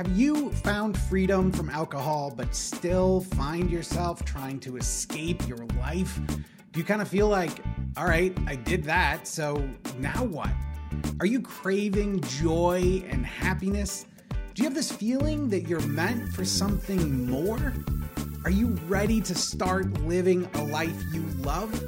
Have 0.02 0.18
you 0.18 0.50
found 0.50 0.98
freedom 0.98 1.52
from 1.52 1.70
alcohol 1.70 2.32
but 2.36 2.56
still 2.56 3.20
find 3.20 3.70
yourself 3.70 4.24
trying 4.24 4.58
to 4.58 4.76
escape 4.76 5.46
your 5.46 5.64
life? 5.78 6.18
Do 6.26 6.80
you 6.80 6.82
kind 6.82 7.00
of 7.00 7.06
feel 7.06 7.28
like, 7.28 7.60
all 7.96 8.06
right, 8.06 8.36
I 8.48 8.56
did 8.56 8.82
that, 8.82 9.28
so 9.28 9.64
now 10.00 10.24
what? 10.24 10.50
Are 11.20 11.26
you 11.26 11.40
craving 11.40 12.20
joy 12.22 13.04
and 13.10 13.24
happiness? 13.24 14.06
Do 14.54 14.64
you 14.64 14.64
have 14.64 14.74
this 14.74 14.90
feeling 14.90 15.48
that 15.50 15.68
you're 15.68 15.86
meant 15.86 16.32
for 16.32 16.44
something 16.44 17.24
more? 17.30 17.72
Are 18.44 18.50
you 18.50 18.70
ready 18.88 19.20
to 19.20 19.36
start 19.36 19.88
living 20.00 20.50
a 20.54 20.64
life 20.64 21.00
you 21.12 21.22
love? 21.42 21.80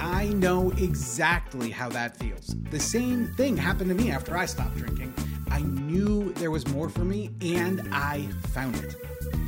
I 0.00 0.28
know 0.28 0.70
exactly 0.78 1.68
how 1.68 1.90
that 1.90 2.16
feels. 2.16 2.56
The 2.70 2.80
same 2.80 3.26
thing 3.34 3.58
happened 3.58 3.90
to 3.90 3.94
me 3.94 4.10
after 4.10 4.38
I 4.38 4.46
stopped 4.46 4.78
drinking. 4.78 5.12
I 5.52 5.60
knew 5.60 6.32
there 6.32 6.50
was 6.50 6.66
more 6.68 6.88
for 6.88 7.04
me 7.04 7.30
and 7.42 7.86
I 7.92 8.26
found 8.48 8.74
it. 8.76 8.96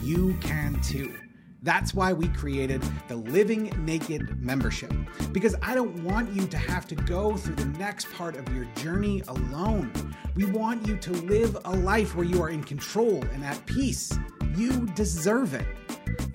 You 0.03 0.37
can 0.43 0.79
too. 0.83 1.15
That's 1.63 1.95
why 1.95 2.13
we 2.13 2.29
created 2.29 2.83
the 3.09 3.17
Living 3.17 3.73
Naked 3.87 4.39
membership. 4.39 4.93
Because 5.33 5.57
I 5.63 5.75
don't 5.75 6.05
want 6.05 6.31
you 6.35 6.47
to 6.47 6.59
have 6.59 6.87
to 6.89 6.95
go 6.95 7.39
through 7.39 7.55
the 7.55 7.79
next 7.79 8.13
part 8.13 8.37
of 8.37 8.47
your 8.55 8.67
journey 8.77 9.23
alone. 9.29 9.91
We 10.35 10.45
want 10.45 10.87
you 10.87 10.99
to 10.99 11.11
live 11.11 11.57
a 11.65 11.75
life 11.75 12.15
where 12.15 12.27
you 12.27 12.43
are 12.43 12.51
in 12.51 12.63
control 12.63 13.25
and 13.33 13.43
at 13.43 13.65
peace. 13.65 14.13
You 14.57 14.85
deserve 14.89 15.55
it. 15.55 15.65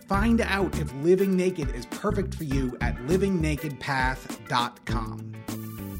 Find 0.08 0.42
out 0.42 0.80
if 0.80 0.92
living 0.96 1.38
naked 1.38 1.76
is 1.76 1.86
perfect 1.86 2.34
for 2.34 2.46
you 2.46 2.76
at 2.82 2.98
livingnakedpath.com. 3.06 5.30